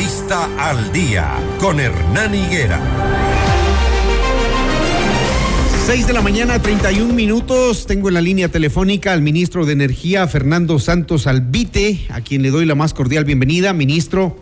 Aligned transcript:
Entrevista 0.00 0.48
al 0.70 0.92
día 0.94 1.28
con 1.58 1.78
Hernán 1.78 2.34
Higuera. 2.34 2.80
6 5.84 6.06
de 6.06 6.12
la 6.14 6.22
mañana, 6.22 6.62
31 6.62 7.12
minutos. 7.12 7.84
Tengo 7.84 8.08
en 8.08 8.14
la 8.14 8.22
línea 8.22 8.48
telefónica 8.48 9.12
al 9.12 9.20
ministro 9.20 9.66
de 9.66 9.74
Energía, 9.74 10.26
Fernando 10.26 10.78
Santos 10.78 11.26
Albite, 11.26 12.06
a 12.08 12.22
quien 12.22 12.40
le 12.40 12.48
doy 12.50 12.64
la 12.64 12.74
más 12.74 12.94
cordial 12.94 13.26
bienvenida. 13.26 13.74
Ministro, 13.74 14.40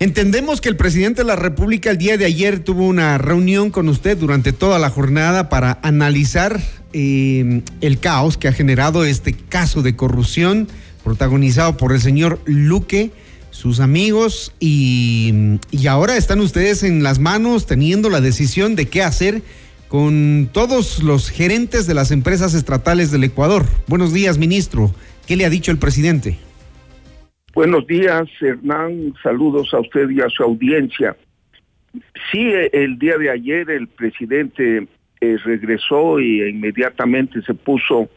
entendemos 0.00 0.60
que 0.60 0.68
el 0.68 0.76
presidente 0.76 1.20
de 1.20 1.28
la 1.28 1.36
República 1.36 1.92
el 1.92 1.98
día 1.98 2.16
de 2.16 2.24
ayer 2.24 2.58
tuvo 2.58 2.88
una 2.88 3.18
reunión 3.18 3.70
con 3.70 3.88
usted 3.88 4.18
durante 4.18 4.52
toda 4.52 4.80
la 4.80 4.90
jornada 4.90 5.48
para 5.48 5.78
analizar 5.82 6.60
eh, 6.92 7.62
el 7.80 8.00
caos 8.00 8.36
que 8.36 8.48
ha 8.48 8.52
generado 8.52 9.04
este 9.04 9.32
caso 9.32 9.82
de 9.82 9.94
corrupción 9.94 10.66
protagonizado 11.04 11.76
por 11.76 11.92
el 11.92 12.00
señor 12.00 12.40
Luque, 12.46 13.12
sus 13.60 13.78
amigos, 13.80 14.54
y, 14.58 15.58
y 15.70 15.86
ahora 15.86 16.16
están 16.16 16.40
ustedes 16.40 16.82
en 16.82 17.02
las 17.02 17.18
manos 17.18 17.66
teniendo 17.66 18.08
la 18.08 18.22
decisión 18.22 18.74
de 18.74 18.88
qué 18.88 19.02
hacer 19.02 19.42
con 19.86 20.48
todos 20.50 21.02
los 21.02 21.28
gerentes 21.28 21.86
de 21.86 21.92
las 21.94 22.10
empresas 22.10 22.54
estatales 22.54 23.10
del 23.10 23.24
Ecuador. 23.24 23.66
Buenos 23.86 24.14
días, 24.14 24.38
ministro. 24.38 24.94
¿Qué 25.26 25.36
le 25.36 25.44
ha 25.44 25.50
dicho 25.50 25.70
el 25.70 25.78
presidente? 25.78 26.38
Buenos 27.52 27.86
días, 27.86 28.28
Hernán. 28.40 29.12
Saludos 29.22 29.74
a 29.74 29.80
usted 29.80 30.08
y 30.08 30.22
a 30.22 30.28
su 30.30 30.42
audiencia. 30.42 31.16
Sí, 32.32 32.50
el 32.72 32.98
día 32.98 33.18
de 33.18 33.30
ayer 33.30 33.68
el 33.68 33.88
presidente 33.88 34.86
eh, 35.20 35.36
regresó 35.44 36.18
y 36.18 36.48
inmediatamente 36.48 37.42
se 37.42 37.52
puso 37.52 38.08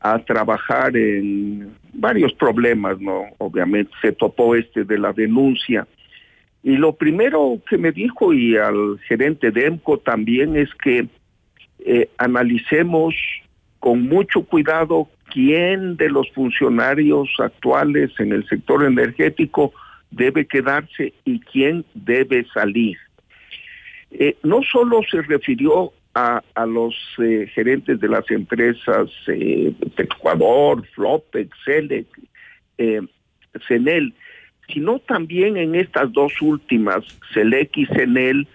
a 0.00 0.18
trabajar 0.20 0.96
en 0.96 1.72
varios 1.92 2.32
problemas, 2.34 3.00
¿no? 3.00 3.24
Obviamente 3.38 3.90
se 4.00 4.12
topó 4.12 4.54
este 4.54 4.84
de 4.84 4.98
la 4.98 5.12
denuncia. 5.12 5.86
Y 6.62 6.76
lo 6.76 6.94
primero 6.94 7.60
que 7.68 7.78
me 7.78 7.92
dijo 7.92 8.32
y 8.32 8.56
al 8.56 8.98
gerente 9.08 9.50
de 9.50 9.66
EMCO 9.66 9.98
también 9.98 10.56
es 10.56 10.72
que 10.74 11.08
eh, 11.80 12.08
analicemos 12.18 13.14
con 13.80 14.02
mucho 14.02 14.42
cuidado 14.42 15.08
quién 15.32 15.96
de 15.96 16.10
los 16.10 16.30
funcionarios 16.32 17.28
actuales 17.38 18.10
en 18.18 18.32
el 18.32 18.46
sector 18.48 18.84
energético 18.84 19.72
debe 20.10 20.46
quedarse 20.46 21.12
y 21.24 21.40
quién 21.40 21.84
debe 21.94 22.46
salir. 22.52 22.96
Eh, 24.10 24.36
no 24.42 24.62
solo 24.62 25.00
se 25.10 25.22
refirió 25.22 25.92
a, 26.54 26.66
los 26.66 26.94
eh, 27.18 27.46
gerentes 27.54 28.00
de 28.00 28.08
las 28.08 28.28
empresas 28.30 29.08
eh, 29.28 29.72
Ecuador, 29.96 30.84
Flopex, 30.94 31.56
Celec, 31.64 32.06
eh, 32.78 33.00
Cenel, 33.66 34.14
sino 34.72 34.98
también 34.98 35.56
en 35.56 35.74
estas 35.74 36.12
dos 36.12 36.32
últimas, 36.42 37.04
Selec 37.32 37.76
y 37.76 37.86
Cenel, 37.86 38.46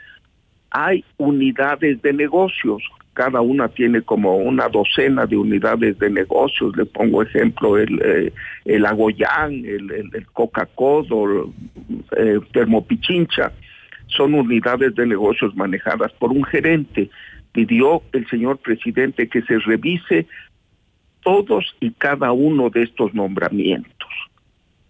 hay 0.72 1.06
unidades 1.18 2.02
de 2.02 2.14
negocios. 2.14 2.84
Cada 3.14 3.42
una 3.42 3.68
tiene 3.68 4.02
como 4.02 4.38
una 4.38 4.68
docena 4.70 5.26
de 5.28 5.38
unidades 5.38 6.00
de 6.00 6.10
negocios. 6.10 6.76
Le 6.76 6.86
pongo 6.86 7.22
ejemplo 7.22 7.78
el, 7.78 8.02
eh, 8.04 8.34
el 8.66 8.86
Agoyán, 8.86 9.54
el, 9.66 9.92
el, 9.92 10.26
Coca-Cola, 10.34 11.46
eh, 12.18 12.40
Termopichincha. 12.52 13.52
Son 14.08 14.34
unidades 14.34 14.96
de 14.96 15.06
negocios 15.06 15.56
manejadas 15.56 16.12
por 16.14 16.32
un 16.32 16.44
gerente 16.44 17.10
pidió 17.54 18.02
el 18.12 18.28
señor 18.28 18.58
presidente 18.58 19.30
que 19.30 19.42
se 19.44 19.60
revise 19.60 20.28
todos 21.22 21.76
y 21.80 21.92
cada 21.92 22.34
uno 22.34 22.70
de 22.70 22.84
estos 22.84 23.14
nombramientos, 23.14 24.10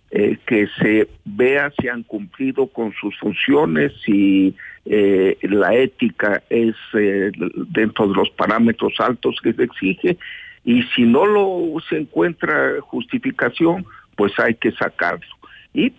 eh, 0.09 0.37
que 0.47 0.67
se 0.79 1.07
vea 1.25 1.71
si 1.79 1.87
han 1.87 2.03
cumplido 2.03 2.67
con 2.67 2.91
sus 2.93 3.17
funciones, 3.19 3.91
si 4.03 4.55
eh, 4.85 5.37
la 5.43 5.75
ética 5.75 6.41
es 6.49 6.75
eh, 6.93 7.31
dentro 7.69 8.07
de 8.07 8.15
los 8.15 8.29
parámetros 8.31 8.93
altos 8.99 9.39
que 9.43 9.53
se 9.53 9.63
exige, 9.63 10.17
y 10.65 10.83
si 10.95 11.03
no 11.03 11.25
lo 11.25 11.79
se 11.87 11.97
encuentra 11.97 12.79
justificación, 12.81 13.85
pues 14.15 14.37
hay 14.39 14.55
que 14.55 14.71
sacarlo. 14.71 15.25
Y 15.73 15.93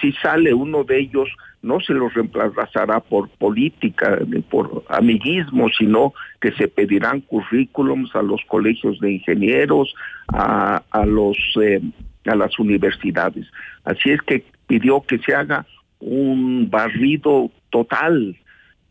si 0.00 0.12
sale 0.12 0.52
uno 0.52 0.84
de 0.84 1.00
ellos 1.00 1.28
no 1.64 1.80
se 1.80 1.94
los 1.94 2.12
reemplazará 2.12 3.00
por 3.00 3.28
política 3.30 4.18
ni 4.26 4.40
por 4.42 4.84
amiguismo, 4.88 5.68
sino 5.76 6.12
que 6.40 6.52
se 6.52 6.68
pedirán 6.68 7.22
currículums 7.22 8.14
a 8.14 8.22
los 8.22 8.42
colegios 8.46 9.00
de 9.00 9.12
ingenieros, 9.12 9.94
a, 10.28 10.82
a 10.90 11.06
los 11.06 11.36
eh, 11.60 11.80
a 12.26 12.34
las 12.34 12.58
universidades. 12.58 13.46
Así 13.84 14.10
es 14.10 14.20
que 14.22 14.44
pidió 14.66 15.02
que 15.02 15.18
se 15.18 15.34
haga 15.34 15.66
un 16.00 16.68
barrido 16.70 17.50
total 17.70 18.36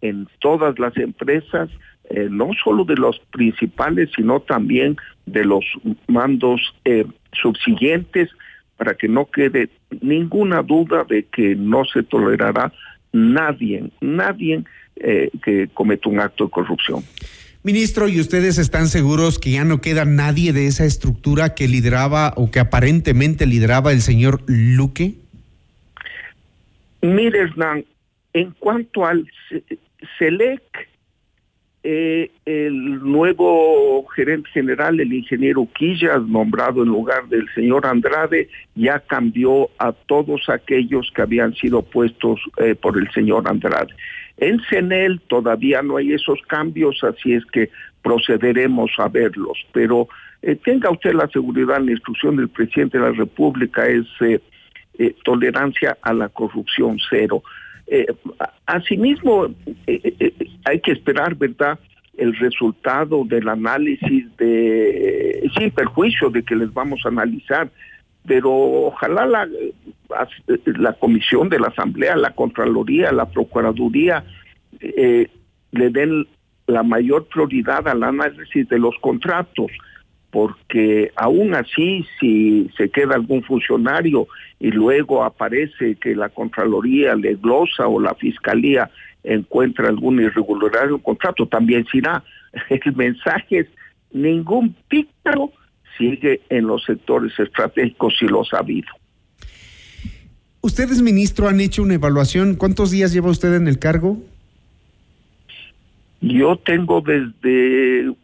en 0.01 0.27
todas 0.39 0.77
las 0.79 0.95
empresas, 0.97 1.69
eh, 2.09 2.27
no 2.29 2.51
solo 2.63 2.83
de 2.83 2.95
los 2.95 3.19
principales, 3.31 4.09
sino 4.15 4.39
también 4.41 4.97
de 5.25 5.45
los 5.45 5.65
mandos 6.07 6.75
eh, 6.85 7.05
subsiguientes, 7.31 8.29
para 8.83 8.95
que 8.95 9.07
no 9.07 9.27
quede 9.27 9.69
ninguna 10.01 10.61
duda 10.61 11.05
de 11.05 11.23
que 11.23 11.55
no 11.55 11.85
se 11.85 12.03
tolerará 12.03 12.73
nadie, 13.13 13.89
nadie 14.01 14.61
eh, 14.97 15.29
que 15.41 15.69
cometa 15.73 16.09
un 16.09 16.19
acto 16.19 16.43
de 16.43 16.51
corrupción. 16.51 17.01
Ministro, 17.63 18.09
¿y 18.09 18.19
ustedes 18.19 18.57
están 18.57 18.89
seguros 18.89 19.39
que 19.39 19.51
ya 19.51 19.63
no 19.63 19.79
queda 19.79 20.03
nadie 20.03 20.51
de 20.51 20.67
esa 20.67 20.83
estructura 20.83 21.55
que 21.55 21.69
lideraba 21.69 22.33
o 22.35 22.51
que 22.51 22.59
aparentemente 22.59 23.45
lideraba 23.45 23.93
el 23.93 24.01
señor 24.01 24.43
Luque? 24.47 25.13
Mire, 27.01 27.39
Hernán, 27.39 27.85
en 28.33 28.51
cuanto 28.59 29.05
al 29.05 29.25
SELEC, 30.19 30.61
eh, 31.85 32.31
el 32.45 33.03
nuevo 33.03 34.05
gerente 34.15 34.49
general, 34.51 35.01
el 35.01 35.11
ingeniero 35.11 35.67
Quillas, 35.73 36.21
nombrado 36.21 36.81
en 36.81 36.87
lugar 36.87 37.27
del 37.27 37.45
señor 37.53 37.85
Andrade, 37.85 38.47
ya 38.73 38.99
cambió 38.99 39.69
a 39.79 39.91
todos 39.91 40.47
aquellos 40.47 41.11
que 41.13 41.23
habían 41.23 41.53
sido 41.55 41.81
puestos 41.81 42.39
eh, 42.55 42.75
por 42.75 42.97
el 42.97 43.11
señor 43.11 43.49
Andrade. 43.49 43.93
En 44.37 44.61
CENEL 44.69 45.19
todavía 45.27 45.81
no 45.81 45.97
hay 45.97 46.13
esos 46.13 46.41
cambios, 46.47 47.03
así 47.03 47.33
es 47.33 47.45
que 47.47 47.69
procederemos 48.01 48.91
a 48.97 49.09
verlos, 49.09 49.57
pero 49.73 50.07
eh, 50.41 50.55
tenga 50.55 50.89
usted 50.89 51.13
la 51.13 51.27
seguridad, 51.27 51.81
la 51.81 51.91
instrucción 51.91 52.37
del 52.37 52.47
presidente 52.47 52.97
de 52.97 53.03
la 53.03 53.11
República 53.11 53.85
es 53.87 54.05
tolerancia 55.25 55.97
a 56.01 56.13
la 56.13 56.29
corrupción 56.29 56.97
cero. 57.09 57.43
Eh, 57.87 58.05
asimismo, 58.65 59.47
eh, 59.87 60.15
eh, 60.19 60.33
hay 60.65 60.79
que 60.79 60.91
esperar, 60.91 61.35
¿verdad? 61.35 61.79
el 62.15 62.35
resultado 62.37 63.23
del 63.25 63.49
análisis 63.49 64.25
de, 64.37 65.49
sin 65.57 65.71
perjuicio 65.71 66.29
de 66.29 66.43
que 66.43 66.55
les 66.55 66.71
vamos 66.71 67.01
a 67.03 67.09
analizar, 67.09 67.71
pero 68.27 68.51
ojalá 68.51 69.25
la, 69.25 69.47
la 70.65 70.93
comisión 70.93 71.49
de 71.49 71.59
la 71.59 71.69
Asamblea, 71.69 72.15
la 72.15 72.35
Contraloría, 72.35 73.11
la 73.11 73.25
Procuraduría 73.25 74.23
le 74.79 75.89
den 75.89 76.27
la 76.67 76.83
mayor 76.83 77.25
prioridad 77.25 77.87
al 77.87 78.03
análisis 78.03 78.69
de 78.69 78.77
los 78.77 78.95
contratos 78.99 79.71
porque 80.33 81.11
aún 81.15 81.53
así 81.53 82.07
si 82.19 82.67
se 82.75 82.89
queda 82.89 83.13
algún 83.13 83.43
funcionario 83.43 84.27
y 84.59 84.71
luego 84.71 85.23
aparece 85.23 85.93
que 86.01 86.15
la 86.15 86.29
Contraloría 86.29 87.13
le 87.13 87.35
glosa 87.35 87.87
o 87.87 88.01
la 88.01 88.15
Fiscalía 88.15 88.89
encuentra 89.23 89.89
alguna 89.89 90.23
irregularidad 90.23 90.85
en 90.85 90.95
el 90.95 91.01
contrato, 91.03 91.45
también 91.45 91.85
será. 91.85 92.23
El 92.69 92.95
mensaje 92.95 93.59
es 93.59 93.67
ningún 94.11 94.75
pícaro 94.87 95.51
sigue 95.99 96.41
en 96.49 96.65
los 96.65 96.83
sectores 96.83 97.37
estratégicos 97.37 98.15
y 98.19 98.25
lo 98.25 98.41
ha 98.41 98.45
sabido. 98.45 98.87
Ustedes, 100.61 101.03
ministro, 101.03 101.47
han 101.47 101.61
hecho 101.61 101.83
una 101.83 101.93
evaluación. 101.93 102.55
¿Cuántos 102.55 102.89
días 102.89 103.13
lleva 103.13 103.29
usted 103.29 103.53
en 103.53 103.67
el 103.67 103.77
cargo? 103.77 104.17
Yo 106.21 106.57
tengo 106.57 107.01
desde 107.01 108.15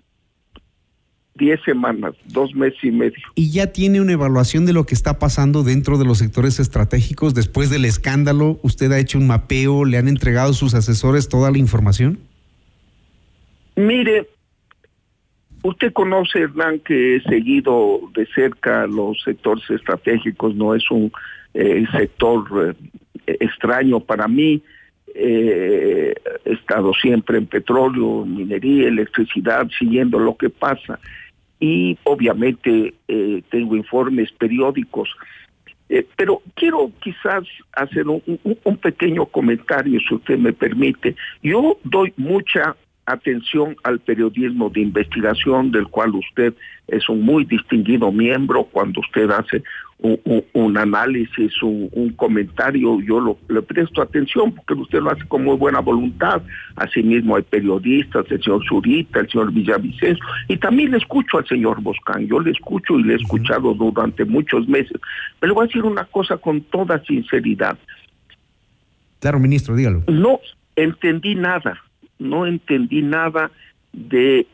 10 1.39 1.61
semanas, 1.63 2.13
dos 2.25 2.53
meses 2.53 2.77
y 2.83 2.91
medio. 2.91 3.17
¿Y 3.33 3.51
ya 3.51 3.67
tiene 3.67 4.01
una 4.01 4.11
evaluación 4.11 4.67
de 4.67 4.73
lo 4.73 4.85
que 4.85 4.93
está 4.93 5.17
pasando 5.17 5.63
dentro 5.63 5.97
de 5.97 6.05
los 6.05 6.19
sectores 6.19 6.59
estratégicos 6.59 7.33
después 7.33 7.71
del 7.71 7.85
escándalo? 7.85 8.59
¿Usted 8.61 8.91
ha 8.91 8.99
hecho 8.99 9.17
un 9.17 9.25
mapeo? 9.25 9.85
¿Le 9.85 9.97
han 9.97 10.07
entregado 10.07 10.53
sus 10.53 10.75
asesores 10.75 11.29
toda 11.29 11.49
la 11.49 11.57
información? 11.57 12.19
Mire, 13.75 14.27
usted 15.63 15.93
conoce, 15.93 16.41
Hernán, 16.41 16.79
que 16.79 17.15
he 17.15 17.21
seguido 17.23 18.01
de 18.13 18.27
cerca 18.35 18.85
los 18.85 19.21
sectores 19.23 19.67
estratégicos, 19.69 20.53
no 20.55 20.75
es 20.75 20.91
un 20.91 21.11
eh, 21.53 21.85
sector 21.97 22.75
eh, 23.25 23.37
extraño 23.39 24.01
para 24.01 24.27
mí. 24.27 24.61
Eh, 25.15 26.13
he 26.45 26.53
estado 26.53 26.93
siempre 26.93 27.37
en 27.37 27.47
petróleo, 27.47 28.25
minería, 28.25 28.89
electricidad, 28.89 29.67
siguiendo 29.79 30.19
lo 30.19 30.35
que 30.35 30.49
pasa 30.49 30.99
y 31.59 31.97
obviamente 32.03 32.93
eh, 33.07 33.43
tengo 33.49 33.75
informes 33.75 34.31
periódicos. 34.31 35.09
Eh, 35.89 36.07
pero 36.15 36.41
quiero 36.53 36.91
quizás 37.01 37.43
hacer 37.73 38.07
un, 38.07 38.21
un, 38.63 38.77
pequeño 38.77 39.25
comentario, 39.25 39.99
si 40.07 40.15
usted 40.15 40.37
me 40.37 40.53
permite. 40.53 41.15
Yo 41.41 41.79
doy 41.83 42.13
mucha 42.15 42.75
atención 43.05 43.75
al 43.83 43.99
periodismo 43.99 44.69
de 44.69 44.81
investigación 44.81 45.71
del 45.71 45.87
cual 45.87 46.13
usted 46.13 46.53
es 46.87 47.09
un 47.09 47.21
muy 47.21 47.43
distinguido 47.43 48.11
miembro 48.11 48.65
cuando 48.65 49.01
usted 49.01 49.31
hace 49.31 49.63
un, 50.01 50.77
análisis, 50.77 51.51
un, 51.61 52.13
comentario, 52.15 53.01
yo 53.01 53.19
lo, 53.19 53.37
le 53.49 53.61
presto 53.61 54.01
atención 54.01 54.53
porque 54.53 54.73
usted 54.73 54.99
lo 55.01 55.11
hace 55.11 55.25
con 55.27 55.43
muy 55.43 55.57
buena 55.57 55.79
voluntad. 55.79 56.41
Asimismo 56.75 57.35
hay 57.35 57.43
periodistas, 57.43 58.25
el 58.29 58.41
señor 58.41 58.63
Zurita, 58.67 59.19
el 59.19 59.29
señor 59.29 59.51
Villavicencio, 59.51 60.23
y 60.47 60.57
también 60.57 60.91
le 60.91 60.97
escucho 60.97 61.37
al 61.37 61.47
señor 61.47 61.81
Boscán, 61.81 62.27
yo 62.27 62.39
le 62.39 62.51
escucho 62.51 62.97
y 62.97 63.03
le 63.03 63.13
he 63.13 63.17
escuchado 63.17 63.73
durante 63.73 64.23
muchos 64.23 64.67
meses. 64.67 64.99
Pero 65.39 65.51
le 65.51 65.55
voy 65.55 65.63
a 65.63 65.67
decir 65.67 65.83
una 65.83 66.05
cosa 66.05 66.37
con 66.37 66.61
toda 66.61 67.03
sinceridad. 67.03 67.77
Claro, 69.19 69.39
ministro, 69.39 69.75
dígalo. 69.75 70.03
No 70.07 70.39
entendí 70.77 71.35
nada, 71.35 71.77
no 72.19 72.45
entendí 72.45 73.01
nada 73.01 73.51
de 73.93 74.45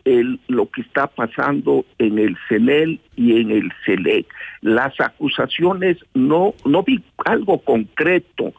lo 0.47 0.69
que 0.69 0.81
está 0.81 1.07
pasando 1.07 1.85
en 1.97 2.19
el 2.19 2.37
CENEL 2.47 2.99
y 3.15 3.41
en 3.41 3.51
el 3.51 3.71
CELEC. 3.85 4.25
Las 4.61 4.99
acusaciones 4.99 5.97
no, 6.13 6.53
no 6.65 6.83
vi 6.83 7.03
algo 7.25 7.59
concreto. 7.59 8.53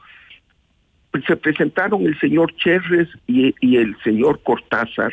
Se 1.27 1.37
presentaron 1.37 2.03
el 2.07 2.19
señor 2.21 2.55
Cherres 2.57 3.09
y, 3.27 3.55
el 3.77 3.97
señor 4.05 4.41
Cortázar, 4.43 5.13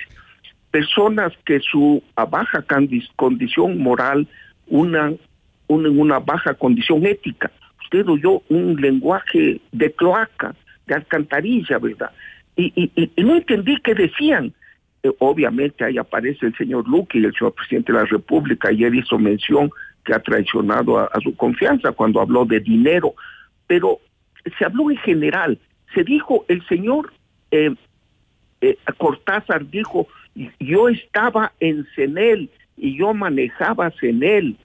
personas 0.69 1.31
que 1.45 1.59
su 1.61 2.03
baja 2.15 2.65
condición 3.15 3.77
moral 3.77 4.27
unen 4.67 5.19
una 5.67 6.19
baja 6.19 6.55
condición 6.55 7.05
ética. 7.05 7.51
Usted 7.83 8.05
oyó 8.07 8.41
un 8.49 8.75
lenguaje 8.81 9.61
de 9.71 9.91
cloaca, 9.93 10.55
de 10.87 10.95
alcantarilla, 10.95 11.77
¿verdad? 11.77 12.11
Y, 12.57 12.91
y 12.95 13.23
no 13.23 13.37
entendí 13.37 13.77
qué 13.77 13.95
decían 13.95 14.53
obviamente 15.19 15.83
ahí 15.83 15.97
aparece 15.97 16.45
el 16.45 16.55
señor 16.55 16.87
Luque 16.87 17.19
y 17.19 17.25
el 17.25 17.33
señor 17.33 17.53
presidente 17.53 17.91
de 17.91 17.99
la 17.99 18.05
República. 18.05 18.69
Ayer 18.69 18.93
hizo 18.95 19.17
mención 19.19 19.69
que 20.03 20.13
ha 20.13 20.19
traicionado 20.19 20.99
a, 20.99 21.09
su 21.21 21.35
confianza 21.35 21.91
cuando 21.91 22.21
habló 22.21 22.45
de 22.45 22.59
dinero, 22.59 23.13
pero 23.67 23.99
se 24.57 24.65
habló 24.65 24.91
en 24.91 24.97
general. 24.97 25.57
Se 25.93 26.03
dijo, 26.03 26.45
el 26.47 26.65
señor 26.67 27.13
eh, 27.51 27.73
eh, 28.61 28.77
Cortázar 28.97 29.69
dijo, 29.69 30.07
yo 30.59 30.89
estaba 30.89 31.51
en 31.59 31.85
CENEL 31.95 32.49
y 32.77 32.97
yo 32.97 33.13
manejaba 33.13 33.91
CENEL. 33.91 34.57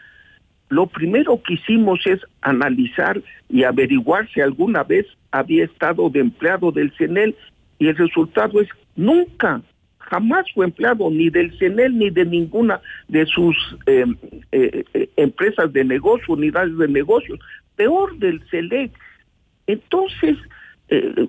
Lo 0.68 0.86
primero 0.86 1.40
que 1.42 1.54
hicimos 1.54 2.06
es 2.06 2.20
analizar 2.42 3.20
y 3.48 3.64
averiguar 3.64 4.28
si 4.30 4.40
alguna 4.40 4.82
vez 4.82 5.06
había 5.30 5.64
estado 5.64 6.10
de 6.10 6.20
empleado 6.20 6.72
del 6.72 6.92
CENEL 6.96 7.36
y 7.78 7.88
el 7.88 7.96
resultado 7.96 8.60
es 8.60 8.68
nunca 8.96 9.62
jamás 10.08 10.46
fue 10.54 10.66
empleado 10.66 11.10
ni 11.10 11.30
del 11.30 11.56
CENEL 11.58 11.96
ni 11.96 12.10
de 12.10 12.24
ninguna 12.24 12.80
de 13.08 13.26
sus 13.26 13.56
eh, 13.86 14.04
eh, 14.52 14.84
eh, 14.94 15.10
empresas 15.16 15.72
de 15.72 15.84
negocio, 15.84 16.34
unidades 16.34 16.76
de 16.78 16.88
negocios, 16.88 17.38
peor 17.76 18.16
del 18.18 18.42
CELEC. 18.50 18.90
Entonces, 19.66 20.36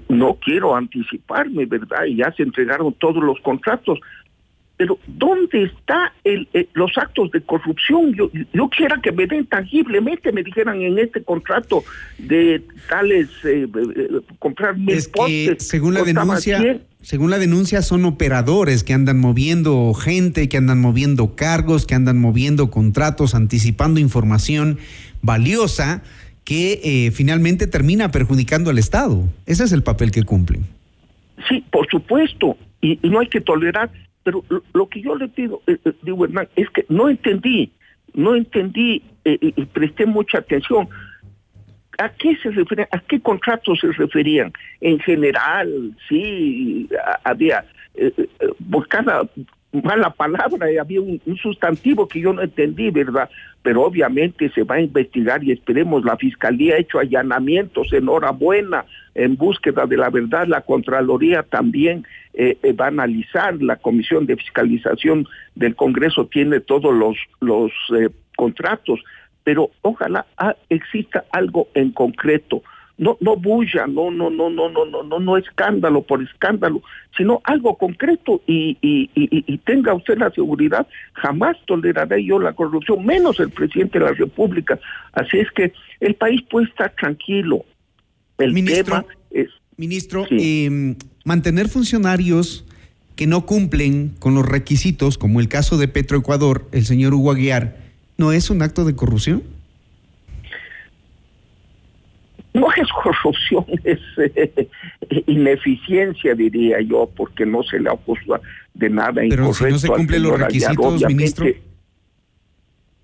no 0.07 0.35
quiero 0.35 0.73
anticiparme, 0.73 1.65
¿verdad? 1.65 2.05
Y 2.05 2.15
ya 2.15 2.31
se 2.31 2.43
entregaron 2.43 2.93
todos 2.93 3.21
los 3.21 3.37
contratos, 3.41 3.99
pero 4.79 4.97
¿dónde 5.07 5.63
están 5.63 6.09
los 6.73 6.97
actos 6.97 7.29
de 7.31 7.41
corrupción? 7.41 8.13
Yo, 8.13 8.31
yo 8.53 8.69
quisiera 8.69 8.97
que 9.03 9.11
me 9.11 9.27
den 9.27 9.45
tangiblemente, 9.45 10.31
me 10.31 10.41
dijeran 10.41 10.81
en 10.81 10.97
este 10.97 11.21
contrato 11.21 11.83
de 12.17 12.63
tales, 12.87 13.27
comprar 14.39 14.77
mil 14.77 14.95
es 14.95 15.09
que, 15.09 15.57
según 15.59 15.95
la 15.95 16.03
denuncia, 16.03 16.79
según 17.01 17.29
la 17.29 17.39
denuncia, 17.39 17.81
son 17.81 18.05
operadores 18.05 18.85
que 18.85 18.93
andan 18.93 19.19
moviendo 19.19 19.93
gente, 19.93 20.47
que 20.47 20.55
andan 20.55 20.79
moviendo 20.79 21.35
cargos, 21.35 21.85
que 21.85 21.95
andan 21.95 22.17
moviendo 22.17 22.71
contratos, 22.71 23.35
anticipando 23.35 23.99
información 23.99 24.79
valiosa 25.21 26.03
que 26.45 26.79
eh, 26.85 27.11
finalmente 27.11 27.67
termina 27.67 28.11
perjudicando 28.11 28.69
al 28.69 28.77
Estado. 28.77 29.27
Ese 29.45 29.65
es 29.65 29.73
el 29.73 29.83
papel 29.83 30.11
que 30.11 30.23
cumplen. 30.23 30.65
Sí, 31.49 31.65
por 31.69 31.85
supuesto, 31.89 32.55
y, 32.81 32.97
no 33.03 33.19
hay 33.19 33.27
que 33.27 33.41
tolerar, 33.41 33.91
pero 34.23 34.43
lo, 34.73 34.89
que 34.89 35.01
yo 35.01 35.15
le 35.15 35.27
pido, 35.27 35.61
eh, 35.67 35.77
eh, 35.83 35.93
digo, 36.01 36.25
Hernán, 36.25 36.47
es 36.55 36.69
que 36.69 36.85
no 36.89 37.09
entendí, 37.09 37.71
no 38.13 38.35
entendí 38.35 39.03
y 39.23 39.65
presté 39.65 40.07
mucha 40.07 40.39
atención 40.39 40.89
¿A 41.99 42.07
qué 42.07 42.35
se 42.37 42.49
referían? 42.49 42.87
¿A 42.91 42.99
qué 42.99 43.19
contratos 43.19 43.79
se 43.81 43.91
referían? 43.91 44.53
En 44.79 44.99
general, 44.99 45.93
sí, 46.07 46.87
había, 47.25 47.65
eh, 47.93 48.13
eh, 48.17 48.27
por 48.71 48.87
cada 48.87 49.27
mala 49.83 50.09
palabra 50.09 50.67
había 50.79 51.01
un, 51.01 51.21
sustantivo 51.41 52.07
que 52.07 52.21
yo 52.21 52.31
no 52.31 52.41
entendí, 52.41 52.89
¿verdad? 52.89 53.29
Pero 53.63 53.83
obviamente 53.83 54.49
se 54.51 54.63
va 54.63 54.75
a 54.75 54.81
investigar 54.81 55.43
y 55.43 55.51
esperemos, 55.51 56.05
la 56.05 56.15
Fiscalía 56.15 56.75
ha 56.75 56.79
hecho 56.79 56.99
allanamientos, 56.99 57.91
enhorabuena, 57.91 58.85
en 59.13 59.35
búsqueda 59.35 59.85
de 59.85 59.97
la 59.97 60.09
verdad, 60.09 60.47
la 60.47 60.61
Contraloría 60.61 61.43
también 61.43 62.05
eh, 62.33 62.57
va 62.73 62.85
a 62.85 62.89
analizar, 62.89 63.61
la 63.61 63.75
Comisión 63.75 64.25
de 64.25 64.37
Fiscalización 64.37 65.27
del 65.55 65.75
Congreso 65.75 66.27
tiene 66.27 66.59
todos 66.59 66.93
los, 66.93 67.17
los 67.39 67.71
contratos, 68.35 69.01
pero 69.43 69.71
ojalá 69.81 70.25
ah, 70.37 70.55
exista 70.69 71.25
algo 71.31 71.67
en 71.73 71.91
concreto. 71.91 72.61
No, 72.97 73.17
no 73.21 73.37
bulla, 73.37 73.87
no, 73.87 74.11
no, 74.11 74.29
no, 74.29 74.49
no, 74.49 74.69
no, 74.69 74.85
no, 74.85 75.03
no, 75.03 75.19
no 75.19 75.37
escándalo 75.37 76.01
por 76.01 76.21
escándalo, 76.21 76.81
sino 77.15 77.41
algo 77.45 77.77
concreto 77.77 78.41
y, 78.45 78.77
y, 78.81 79.09
y, 79.15 79.57
tenga 79.59 79.93
usted 79.93 80.17
la 80.17 80.29
seguridad, 80.31 80.85
jamás 81.13 81.55
toleraré 81.65 82.25
yo 82.25 82.39
la 82.39 82.51
corrupción, 82.51 83.05
menos 83.05 83.39
el 83.39 83.51
presidente 83.51 83.99
de 83.99 84.05
la 84.05 84.11
República. 84.11 84.77
Así 85.13 85.39
es 85.39 85.49
que 85.51 85.71
el 86.01 86.15
país 86.15 86.41
puede 86.49 86.67
estar 86.67 86.93
tranquilo. 86.95 87.63
El 88.37 88.51
ministro, 88.51 88.83
tema 88.83 89.05
es... 89.31 89.49
Ministro, 89.79 90.27
em, 90.29 90.97
mantener 91.23 91.69
funcionarios 91.69 92.65
que 93.15 93.27
no 93.27 93.45
cumplen 93.45 94.13
con 94.19 94.35
los 94.35 94.45
requisitos, 94.45 95.17
como 95.17 95.39
el 95.39 95.47
caso 95.47 95.77
de 95.77 95.87
Petroecuador, 95.87 96.67
el 96.73 96.85
señor 96.85 97.13
Hugo 97.13 97.31
Aguiar, 97.31 97.77
¿no 98.17 98.33
es 98.33 98.49
un 98.49 98.61
acto 98.61 98.83
de 98.83 98.93
corrupción? 98.93 99.41
No 102.53 102.67
es 102.75 102.89
corrupción, 102.89 103.65
es 103.85 103.99
eh, 104.17 104.67
ineficiencia, 105.27 106.35
diría 106.35 106.81
yo, 106.81 107.09
porque 107.15 107.45
no 107.45 107.63
se 107.63 107.79
le 107.79 107.89
acusa 107.89 108.41
de 108.73 108.89
nada 108.89 109.21
Pero 109.29 109.53
si 109.53 109.63
no 109.63 109.79
se 109.79 109.87
cumplen 109.87 110.23
los 110.23 110.37
requisitos, 110.37 111.05
ministro. 111.07 111.45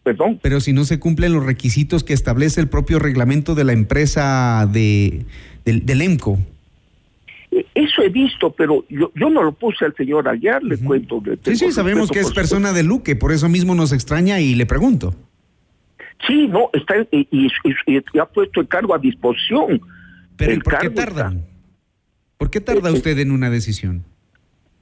Perdón. 0.03 0.39
Pero 0.41 0.59
si 0.59 0.73
no 0.73 0.83
se 0.83 0.99
cumplen 0.99 1.31
los 1.31 1.45
requisitos 1.45 2.03
que 2.03 2.11
establece 2.11 2.59
el 2.59 2.67
propio 2.67 2.99
reglamento 2.99 3.55
de 3.55 3.63
la 3.63 3.71
empresa 3.71 4.69
de, 4.69 5.25
del, 5.63 6.01
EMCO. 6.01 6.37
Eso 7.73 8.01
he 8.01 8.09
visto, 8.09 8.51
pero 8.51 8.85
yo, 8.89 9.11
yo 9.15 9.29
no 9.29 9.43
lo 9.43 9.53
puse 9.53 9.85
al 9.85 9.95
señor 9.95 10.27
Aguiar, 10.27 10.63
le 10.63 10.77
cuento. 10.77 11.21
sí, 11.43 11.55
sí, 11.55 11.71
sabemos 11.71 12.11
que 12.11 12.19
es 12.19 12.33
persona 12.33 12.73
de 12.73 12.83
Luque, 12.83 13.15
por 13.15 13.31
eso 13.31 13.47
mismo 13.47 13.75
nos 13.75 13.93
extraña 13.93 14.39
y 14.41 14.55
le 14.55 14.65
pregunto. 14.65 15.13
Sí, 16.27 16.47
no, 16.47 16.69
está 16.73 16.95
y, 17.11 17.27
y, 17.31 18.19
ha 18.19 18.25
puesto 18.25 18.61
el 18.61 18.67
cargo 18.67 18.95
a 18.95 18.97
disposición. 18.97 19.81
Pero 20.37 20.61
¿por 20.61 20.79
qué 20.79 20.89
tardan? 20.89 21.45
¿Por 22.37 22.49
qué 22.49 22.61
tarda 22.61 22.89
eh, 22.89 22.93
eh, 22.93 22.95
usted 22.95 23.19
en 23.19 23.31
una 23.31 23.49
decisión? 23.49 24.03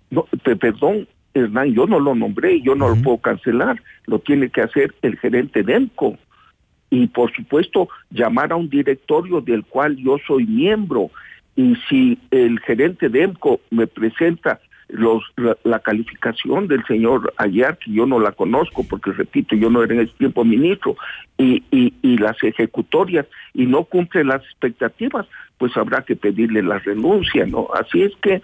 No, 0.10 0.26
perdón, 0.60 1.08
Hernán, 1.34 1.74
yo 1.74 1.86
no 1.88 2.00
lo 2.00 2.16
nombré, 2.16 2.62
yo 2.62 2.76
no 2.76 2.90
lo 2.90 2.96
puedo 3.02 3.18
cancelar, 3.18 3.82
lo 4.06 4.20
tiene 4.20 4.50
que 4.50 4.62
hacer 4.62 4.94
el 5.02 5.18
gerente 5.18 5.64
de 5.64 5.76
EMCO. 5.76 6.18
Y 6.90 7.08
por 7.08 7.34
supuesto, 7.34 7.90
llamar 8.12 8.52
a 8.52 8.56
un 8.56 8.70
directorio 8.70 9.42
del 9.42 9.66
cual 9.66 9.96
yo 9.98 10.18
soy 10.28 10.46
miembro. 10.46 11.10
Y 11.56 11.76
si 11.88 12.20
el 12.32 12.60
gerente 12.60 13.10
de 13.10 13.24
EMCO 13.24 13.62
me 13.70 13.88
presenta 13.88 14.60
los, 14.90 15.24
la, 15.64 15.80
calificación 15.80 16.68
del 16.68 16.84
señor 16.86 17.34
Ayar, 17.38 17.78
que 17.78 17.92
yo 17.92 18.06
no 18.06 18.20
la 18.20 18.32
conozco, 18.32 18.84
porque 18.88 19.12
repito, 19.12 19.56
yo 19.56 19.70
no 19.70 19.84
era 19.84 19.94
en 19.94 20.02
ese 20.02 20.14
tiempo 20.18 20.46
ministro, 20.46 20.96
y, 21.38 21.64
y 21.72 22.18
las 22.18 22.42
ejecutorias, 22.44 23.26
y 23.54 23.66
no 23.66 23.86
cumple 23.86 24.24
las 24.24 24.44
expectativas, 24.44 25.26
pues 25.58 25.76
habrá 25.78 26.04
que 26.04 26.16
pedirle 26.16 26.62
la 26.62 26.80
renuncia, 26.80 27.46
¿no? 27.46 27.70
Así 27.74 28.04
es 28.04 28.12
que 28.22 28.42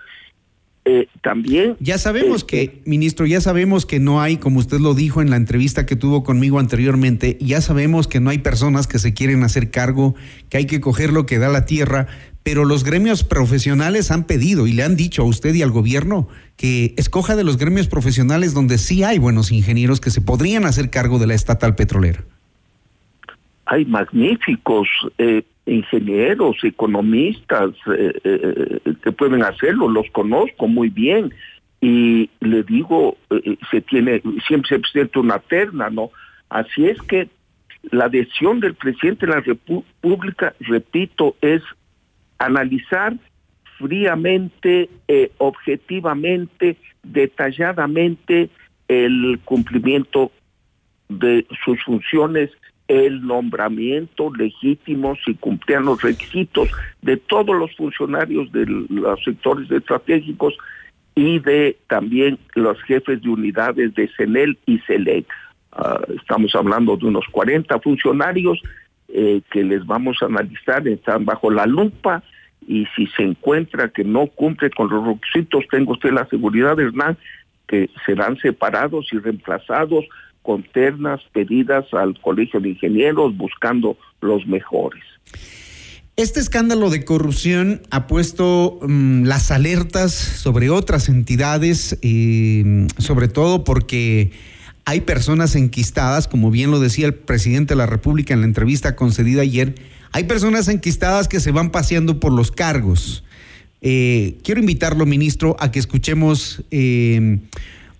eh, 0.85 1.07
también... 1.21 1.75
Ya 1.79 1.97
sabemos 1.97 2.43
que, 2.43 2.63
este, 2.63 2.81
ministro, 2.85 3.25
ya 3.25 3.41
sabemos 3.41 3.85
que 3.85 3.99
no 3.99 4.21
hay, 4.21 4.37
como 4.37 4.59
usted 4.59 4.79
lo 4.79 4.93
dijo 4.93 5.21
en 5.21 5.29
la 5.29 5.35
entrevista 5.35 5.85
que 5.85 5.95
tuvo 5.95 6.23
conmigo 6.23 6.59
anteriormente, 6.59 7.37
ya 7.41 7.61
sabemos 7.61 8.07
que 8.07 8.19
no 8.19 8.29
hay 8.29 8.39
personas 8.39 8.87
que 8.87 8.99
se 8.99 9.13
quieren 9.13 9.43
hacer 9.43 9.71
cargo, 9.71 10.15
que 10.49 10.57
hay 10.57 10.65
que 10.65 10.81
coger 10.81 11.11
lo 11.11 11.25
que 11.25 11.37
da 11.37 11.49
la 11.49 11.65
tierra, 11.65 12.07
pero 12.43 12.65
los 12.65 12.83
gremios 12.83 13.23
profesionales 13.23 14.11
han 14.11 14.25
pedido 14.25 14.65
y 14.65 14.73
le 14.73 14.83
han 14.83 14.95
dicho 14.95 15.21
a 15.21 15.25
usted 15.25 15.53
y 15.53 15.61
al 15.61 15.71
gobierno 15.71 16.27
que 16.55 16.93
escoja 16.97 17.35
de 17.35 17.43
los 17.43 17.57
gremios 17.57 17.87
profesionales 17.87 18.53
donde 18.53 18.77
sí 18.77 19.03
hay 19.03 19.19
buenos 19.19 19.51
ingenieros 19.51 20.01
que 20.01 20.11
se 20.11 20.21
podrían 20.21 20.65
hacer 20.65 20.89
cargo 20.89 21.19
de 21.19 21.27
la 21.27 21.35
estatal 21.35 21.75
petrolera. 21.75 22.25
Hay 23.69 23.85
magníficos 23.85 24.89
eh, 25.19 25.43
ingenieros, 25.67 26.57
economistas 26.63 27.69
eh, 27.95 28.79
que 29.03 29.11
pueden 29.11 29.43
hacerlo, 29.43 29.87
los 29.87 30.09
conozco 30.09 30.67
muy 30.67 30.89
bien 30.89 31.31
y 31.79 32.31
le 32.39 32.63
digo, 32.63 33.15
se 33.69 33.81
tiene, 33.81 34.23
siempre 34.47 34.69
se 34.69 34.79
presenta 34.79 35.19
una 35.19 35.37
terna, 35.37 35.91
¿no? 35.91 36.09
Así 36.49 36.87
es 36.87 36.99
que 37.03 37.29
la 37.91 38.05
adhesión 38.05 38.59
del 38.59 38.73
presidente 38.73 39.27
de 39.27 39.33
la 39.33 39.41
República, 39.41 40.55
repito, 40.61 41.35
es 41.39 41.61
analizar 42.39 43.15
fríamente, 43.77 44.89
objetivamente, 45.37 46.75
detalladamente 47.03 48.49
el 48.87 49.39
cumplimiento 49.45 50.31
de 51.07 51.45
sus 51.63 51.81
funciones, 51.83 52.49
el 52.89 53.25
nombramiento 53.25 54.33
legítimo 54.35 55.15
si 55.23 55.35
cumplían 55.35 55.85
los 55.85 56.01
requisitos 56.01 56.69
de 57.03 57.17
todos 57.17 57.55
los 57.55 57.73
funcionarios 57.75 58.51
de 58.51 58.65
los 58.65 59.23
sectores 59.23 59.69
estratégicos 59.69 60.57
y 61.13 61.37
de 61.39 61.77
también 61.87 62.39
los 62.55 62.81
jefes 62.81 63.21
de 63.21 63.29
unidades 63.29 63.93
de 63.93 64.09
CENEL 64.17 64.57
y 64.65 64.79
CELEX. 64.79 65.27
Ah, 65.71 66.01
estamos 66.15 66.55
hablando 66.55 66.97
de 66.97 67.05
unos 67.05 67.25
40 67.31 67.79
funcionarios 67.79 68.59
eh, 69.07 69.41
que 69.51 69.63
les 69.63 69.85
vamos 69.85 70.17
a 70.21 70.25
analizar, 70.25 70.87
están 70.87 71.25
bajo 71.25 71.51
la 71.51 71.67
lupa 71.67 72.23
y 72.67 72.87
si 72.95 73.05
se 73.07 73.21
encuentra 73.21 73.89
que 73.89 74.03
no 74.03 74.25
cumple 74.27 74.71
con 74.71 74.89
los 74.89 75.05
requisitos, 75.05 75.63
tengo 75.69 75.93
usted 75.93 76.11
la 76.11 76.25
seguridad, 76.25 76.79
Hernán, 76.79 77.17
que 77.67 77.87
serán 78.03 78.37
separados 78.37 79.07
y 79.11 79.19
reemplazados 79.19 80.05
con 80.49 80.63
ternas 80.63 81.21
pedidas 81.31 81.85
al 81.93 82.19
Colegio 82.19 82.59
de 82.59 82.69
Ingenieros 82.69 83.37
buscando 83.37 83.97
los 84.19 84.47
mejores. 84.47 85.03
Este 86.15 86.39
escándalo 86.39 86.89
de 86.89 87.05
corrupción 87.05 87.83
ha 87.91 88.07
puesto 88.07 88.79
mm, 88.81 89.25
las 89.25 89.51
alertas 89.51 90.11
sobre 90.11 90.71
otras 90.71 91.07
entidades, 91.07 91.99
y 92.01 92.63
sobre 92.97 93.27
todo 93.27 93.63
porque 93.63 94.31
hay 94.85 95.01
personas 95.01 95.53
enquistadas, 95.53 96.27
como 96.27 96.49
bien 96.49 96.71
lo 96.71 96.79
decía 96.79 97.05
el 97.05 97.13
presidente 97.13 97.75
de 97.75 97.77
la 97.77 97.85
República 97.85 98.33
en 98.33 98.39
la 98.39 98.47
entrevista 98.47 98.95
concedida 98.95 99.43
ayer, 99.43 99.75
hay 100.13 100.23
personas 100.23 100.67
enquistadas 100.67 101.27
que 101.27 101.39
se 101.39 101.51
van 101.51 101.69
paseando 101.69 102.19
por 102.19 102.33
los 102.33 102.51
cargos. 102.51 103.23
Eh, 103.81 104.39
quiero 104.43 104.61
invitarlo, 104.61 105.05
ministro, 105.05 105.55
a 105.59 105.69
que 105.69 105.77
escuchemos 105.77 106.63
eh, 106.71 107.37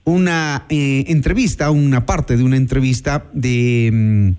una 0.03 0.65
eh, 0.69 1.05
entrevista, 1.07 1.71
una 1.71 2.05
parte 2.05 2.37
de 2.37 2.43
una 2.43 2.57
entrevista 2.57 3.25
de 3.33 3.89
mm, 3.91 4.29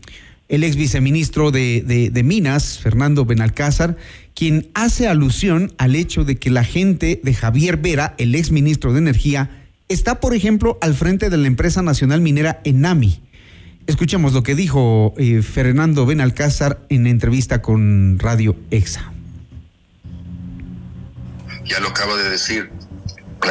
el 0.48 0.64
ex 0.64 0.76
viceministro 0.76 1.50
de, 1.50 2.10
de, 2.12 2.22
Minas, 2.24 2.78
Fernando 2.78 3.24
Benalcázar, 3.24 3.96
quien 4.34 4.68
hace 4.74 5.06
alusión 5.06 5.72
al 5.78 5.94
hecho 5.94 6.24
de 6.24 6.36
que 6.36 6.50
la 6.50 6.64
gente 6.64 7.20
de 7.22 7.34
Javier 7.34 7.76
Vera, 7.76 8.14
el 8.18 8.34
ex 8.34 8.50
ministro 8.50 8.92
de 8.92 8.98
Energía, 8.98 9.50
está, 9.88 10.18
por 10.18 10.34
ejemplo, 10.34 10.76
al 10.80 10.94
frente 10.94 11.30
de 11.30 11.36
la 11.36 11.46
empresa 11.46 11.82
nacional 11.82 12.20
minera 12.20 12.60
Enami. 12.64 13.20
Escuchemos 13.86 14.32
lo 14.32 14.42
que 14.42 14.56
dijo 14.56 15.14
Fernando 15.42 16.04
Benalcázar 16.04 16.84
en 16.88 17.06
entrevista 17.06 17.62
con 17.62 18.18
Radio 18.18 18.56
EXA 18.70 19.12
ya 21.70 21.80
lo 21.80 21.88
acaba 21.88 22.16
de 22.16 22.28
decir 22.28 22.70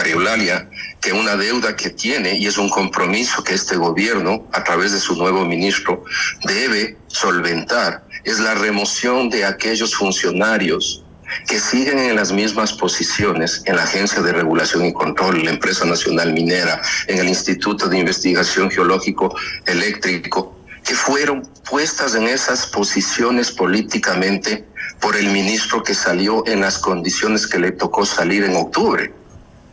Eulalia, 0.07 0.69
que 1.01 1.13
una 1.13 1.35
deuda 1.35 1.75
que 1.75 1.89
tiene 1.89 2.35
y 2.35 2.47
es 2.47 2.57
un 2.57 2.69
compromiso 2.69 3.43
que 3.43 3.53
este 3.53 3.75
gobierno, 3.75 4.47
a 4.53 4.63
través 4.63 4.91
de 4.91 4.99
su 4.99 5.15
nuevo 5.15 5.45
ministro, 5.45 6.03
debe 6.43 6.97
solventar, 7.07 8.05
es 8.23 8.39
la 8.39 8.53
remoción 8.55 9.29
de 9.29 9.45
aquellos 9.45 9.95
funcionarios 9.95 11.03
que 11.47 11.59
siguen 11.59 11.99
en 11.99 12.15
las 12.15 12.31
mismas 12.31 12.73
posiciones 12.73 13.61
en 13.65 13.75
la 13.75 13.83
Agencia 13.83 14.21
de 14.21 14.33
Regulación 14.33 14.85
y 14.85 14.93
Control, 14.93 15.43
la 15.43 15.51
Empresa 15.51 15.85
Nacional 15.85 16.33
Minera, 16.33 16.81
en 17.07 17.19
el 17.19 17.29
Instituto 17.29 17.87
de 17.87 17.99
Investigación 17.99 18.69
Geológico 18.69 19.35
Eléctrico, 19.65 20.55
que 20.83 20.95
fueron 20.95 21.43
puestas 21.69 22.15
en 22.15 22.23
esas 22.23 22.65
posiciones 22.67 23.51
políticamente 23.51 24.65
por 24.99 25.15
el 25.15 25.27
ministro 25.27 25.83
que 25.83 25.93
salió 25.93 26.43
en 26.47 26.61
las 26.61 26.79
condiciones 26.79 27.47
que 27.47 27.59
le 27.59 27.71
tocó 27.71 28.05
salir 28.05 28.43
en 28.43 28.55
octubre. 28.55 29.13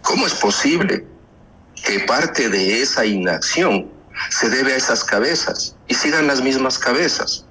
¿Cómo 0.06 0.26
es 0.26 0.34
posible 0.34 1.04
que 1.84 2.00
parte 2.00 2.48
de 2.48 2.80
esa 2.80 3.04
inacción 3.04 3.88
se 4.30 4.48
debe 4.48 4.72
a 4.72 4.76
esas 4.76 5.04
cabezas 5.04 5.76
y 5.88 5.94
sigan 5.94 6.26
las 6.26 6.40
mismas 6.40 6.78
cabezas? 6.78 7.44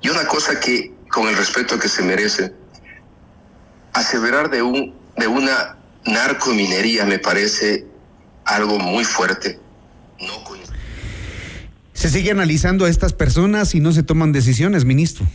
Y 0.00 0.08
una 0.08 0.26
cosa 0.26 0.58
que, 0.58 0.92
con 1.08 1.28
el 1.28 1.36
respeto 1.36 1.78
que 1.78 1.88
se 1.88 2.02
merece, 2.02 2.52
aseverar 3.92 4.50
de, 4.50 4.62
un, 4.62 4.94
de 5.16 5.26
una 5.26 5.76
narcominería 6.06 7.04
me 7.04 7.18
parece 7.18 7.86
algo 8.44 8.78
muy 8.78 9.04
fuerte. 9.04 9.60
se 11.92 12.08
sigue 12.08 12.30
analizando 12.30 12.86
a 12.86 12.88
estas 12.88 13.12
personas 13.12 13.74
y 13.74 13.80
no 13.80 13.92
se 13.92 14.02
toman 14.02 14.32
decisiones, 14.32 14.84
ministro 14.84 15.26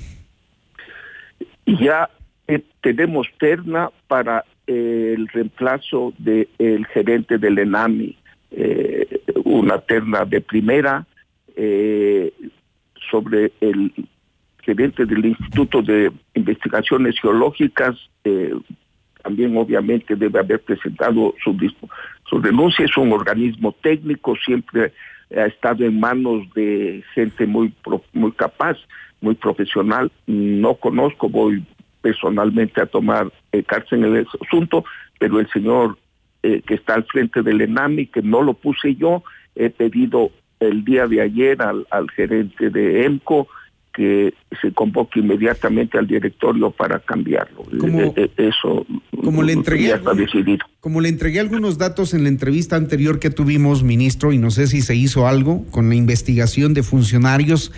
ya 1.67 2.09
eh, 2.47 2.63
tenemos 2.81 3.27
terna 3.39 3.89
para 4.07 4.43
el 4.67 5.27
reemplazo 5.29 6.13
del 6.17 6.85
gerente 6.93 7.37
del 7.37 7.57
ENAMI, 7.59 8.17
eh, 8.51 9.21
una 9.43 9.79
terna 9.79 10.25
de 10.25 10.41
primera 10.41 11.05
sobre 13.09 13.51
el 13.61 13.91
gerente 14.61 15.05
del 15.07 15.25
Instituto 15.25 15.81
de 15.81 16.11
Investigaciones 16.35 17.19
Geológicas, 17.19 17.95
también 19.23 19.57
obviamente 19.57 20.15
debe 20.15 20.39
haber 20.39 20.61
presentado 20.61 21.33
su, 21.43 21.57
su 22.29 22.39
denuncia, 22.41 22.85
es 22.85 22.95
un 22.95 23.11
organismo 23.11 23.75
técnico, 23.81 24.35
siempre 24.35 24.93
ha 25.35 25.45
estado 25.45 25.83
en 25.83 25.99
manos 25.99 26.47
de 26.53 27.03
gente 27.15 27.47
muy, 27.47 27.73
muy 28.13 28.31
capaz 28.33 28.77
muy 29.21 29.35
profesional. 29.35 30.11
No 30.25 30.75
conozco, 30.75 31.29
voy 31.29 31.63
personalmente 32.07 32.81
a 32.81 32.85
tomar 32.85 33.33
eh, 33.51 33.63
cárcel 33.63 34.05
en 34.05 34.15
el 34.15 34.27
asunto, 34.41 34.85
pero 35.19 35.41
el 35.41 35.49
señor 35.49 35.97
eh, 36.41 36.61
que 36.65 36.75
está 36.75 36.93
al 36.93 37.03
frente 37.03 37.41
del 37.41 37.59
ENAMI, 37.59 38.07
que 38.07 38.21
no 38.21 38.41
lo 38.41 38.53
puse 38.53 38.95
yo, 38.95 39.23
he 39.55 39.69
pedido 39.69 40.31
el 40.61 40.85
día 40.85 41.05
de 41.05 41.19
ayer 41.19 41.61
al, 41.61 41.85
al 41.91 42.09
gerente 42.11 42.69
de 42.69 43.03
EMCO 43.03 43.49
que 43.93 44.33
se 44.61 44.71
convoque 44.71 45.19
inmediatamente 45.19 45.97
al 45.97 46.07
directorio 46.07 46.71
para 46.71 46.99
cambiarlo. 46.99 47.65
Como, 47.77 48.13
eh, 48.15 48.31
eso 48.37 48.85
como 49.21 49.43
le 49.43 49.51
entregué, 49.51 49.91
está 49.91 50.13
decidido. 50.13 50.65
Como 50.79 51.01
le 51.01 51.09
entregué 51.09 51.41
algunos 51.41 51.77
datos 51.77 52.13
en 52.13 52.23
la 52.23 52.29
entrevista 52.29 52.77
anterior 52.77 53.19
que 53.19 53.31
tuvimos, 53.31 53.83
ministro, 53.83 54.31
y 54.31 54.37
no 54.37 54.51
sé 54.51 54.67
si 54.67 54.81
se 54.81 54.95
hizo 54.95 55.27
algo 55.27 55.65
con 55.71 55.89
la 55.89 55.95
investigación 55.95 56.73
de 56.73 56.83
funcionarios 56.83 57.73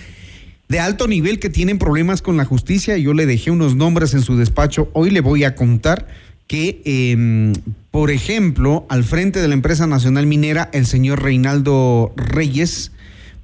de 0.69 0.79
alto 0.79 1.07
nivel 1.07 1.39
que 1.39 1.49
tienen 1.49 1.79
problemas 1.79 2.21
con 2.21 2.37
la 2.37 2.45
justicia. 2.45 2.95
Yo 2.97 3.15
le 3.15 3.25
dejé 3.25 3.49
unos 3.49 3.75
nombres 3.75 4.13
en 4.13 4.21
su 4.21 4.37
despacho. 4.37 4.89
Hoy 4.93 5.09
le 5.09 5.19
voy 5.19 5.43
a 5.43 5.55
contar 5.55 6.07
que, 6.45 6.81
em, 6.85 7.53
por 7.89 8.11
ejemplo, 8.11 8.85
al 8.87 9.03
frente 9.03 9.41
de 9.41 9.47
la 9.47 9.55
empresa 9.55 9.87
nacional 9.87 10.27
minera, 10.27 10.69
el 10.71 10.85
señor 10.85 11.23
Reinaldo 11.23 12.13
Reyes, 12.15 12.91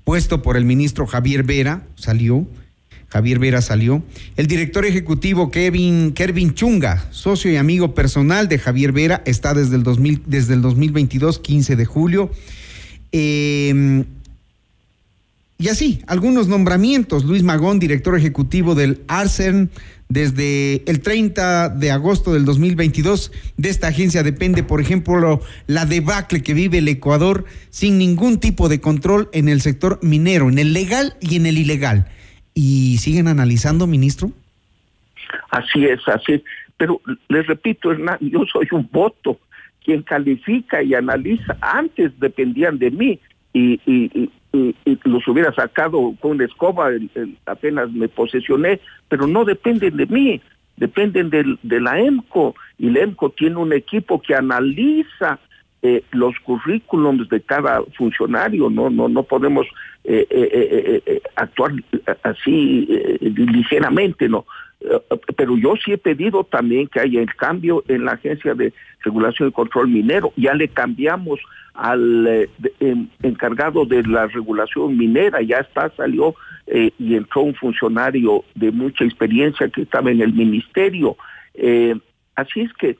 puesto 0.04 0.44
por 0.44 0.56
el 0.56 0.66
ministro 0.66 1.08
Javier 1.08 1.42
Vera, 1.44 1.82
salió. 1.96 2.48
Javier 3.08 3.40
Vera 3.40 3.62
salió. 3.64 4.04
El 4.38 4.46
director 4.46 4.86
ejecutivo 4.86 5.50
Kevin, 5.50 6.12
Kervin 6.12 6.54
Chunga, 6.54 7.08
socio 7.10 7.52
y 7.52 7.56
amigo 7.56 7.96
personal 7.96 8.48
de 8.48 8.60
Javier 8.60 8.92
Vera, 8.92 9.24
está 9.26 9.56
desde 9.56 9.78
el, 9.78 9.84
2000, 9.84 10.24
desde 10.28 10.54
el 10.54 10.62
2022, 10.62 11.40
15 11.40 11.76
de 11.76 11.86
julio. 11.86 12.30
Eh, 13.12 14.04
y 15.58 15.70
así, 15.70 16.02
algunos 16.08 16.50
nombramientos. 16.50 17.24
Luis 17.24 17.42
Magón, 17.42 17.80
director 17.80 18.18
ejecutivo 18.18 18.76
del 18.76 19.04
Arsen, 19.08 19.70
desde 20.10 20.84
el 20.90 21.02
30 21.02 21.70
de 21.70 21.92
agosto 21.92 22.34
del 22.34 22.44
2022. 22.44 23.32
De 23.56 23.70
esta 23.70 23.88
agencia 23.88 24.22
depende, 24.22 24.64
por 24.64 24.82
ejemplo, 24.82 25.40
la 25.68 25.86
debacle 25.86 26.44
que 26.44 26.54
vive 26.54 26.80
el 26.80 26.88
Ecuador 26.90 27.46
sin 27.70 27.98
ningún 27.98 28.40
tipo 28.42 28.68
de 28.68 28.82
control 28.82 29.30
en 29.32 29.48
el 29.48 29.62
sector 29.62 30.00
minero, 30.02 30.50
en 30.50 30.60
el 30.60 30.74
legal 30.74 31.16
y 31.22 31.38
en 31.38 31.46
el 31.46 31.58
ilegal. 31.58 32.08
¿Y 32.54 32.98
siguen 32.98 33.30
analizando, 33.30 33.88
ministro? 33.88 34.32
Así 35.50 35.86
es, 35.86 36.00
así 36.08 36.44
Pero 36.78 37.02
les 37.30 37.48
repito, 37.48 37.92
Hernán, 37.92 38.18
yo 38.20 38.44
soy 38.52 38.68
un 38.72 38.90
voto. 38.92 39.40
Quien 39.84 40.02
califica 40.02 40.84
y 40.84 40.96
analiza 40.96 41.56
antes 41.62 42.12
dependían 42.20 42.78
de 42.78 42.92
mí 42.92 43.20
y, 43.56 43.80
y, 43.86 44.30
los 45.04 45.28
hubiera 45.28 45.54
sacado 45.54 46.14
con 46.20 46.38
la 46.38 46.46
escoba, 46.46 46.90
apenas 47.46 47.92
me 47.92 48.08
posesioné, 48.08 48.80
pero 49.10 49.28
no 49.28 49.44
dependen 49.44 49.98
de 49.98 50.06
mí, 50.06 50.42
dependen 50.78 51.30
de 51.30 51.82
la 51.82 52.00
EMCO 52.00 52.56
y 52.78 52.90
la 52.90 53.02
EMCO 53.02 53.32
tiene 53.32 53.58
un 53.58 53.74
equipo 53.74 54.22
que 54.22 54.34
analiza 54.34 55.40
eh, 55.82 56.04
los 56.12 56.40
currículums 56.40 57.30
de 57.30 57.42
cada 57.42 57.82
funcionario, 57.98 58.70
no, 58.70 58.90
no, 58.90 59.08
no 59.10 59.24
podemos 59.24 59.68
eh, 60.04 60.26
eh, 60.30 61.22
actuar 61.36 61.72
así 62.24 62.88
ligeramente, 63.22 64.30
no. 64.30 64.46
Pero 65.36 65.58
yo 65.58 65.76
sí 65.84 65.94
he 65.94 65.98
pedido 65.98 66.44
también 66.44 66.88
que 66.88 67.00
haya 67.00 67.22
el 67.22 67.36
cambio 67.36 67.84
en 67.88 68.06
la 68.06 68.14
Agencia 68.14 68.54
de 68.54 68.74
Regulación 69.02 69.50
y 69.50 69.52
Control 69.52 69.88
Minero. 69.88 70.34
Ya 70.36 70.54
le 70.54 70.68
cambiamos 70.68 71.40
al 71.74 72.50
encargado 73.22 73.86
de 73.86 74.04
la 74.04 74.28
regulación 74.28 74.98
minera, 74.98 75.42
ya 75.42 75.58
está, 75.58 75.90
salió 75.98 76.34
y 76.98 77.16
entró 77.16 77.42
un 77.42 77.54
funcionario 77.54 78.46
de 78.56 78.72
mucha 78.72 79.04
experiencia 79.04 79.68
que 79.68 79.82
estaba 79.82 80.10
en 80.10 80.22
el 80.22 80.34
ministerio. 80.34 81.18
así 82.36 82.62
es 82.62 82.72
que 82.74 82.98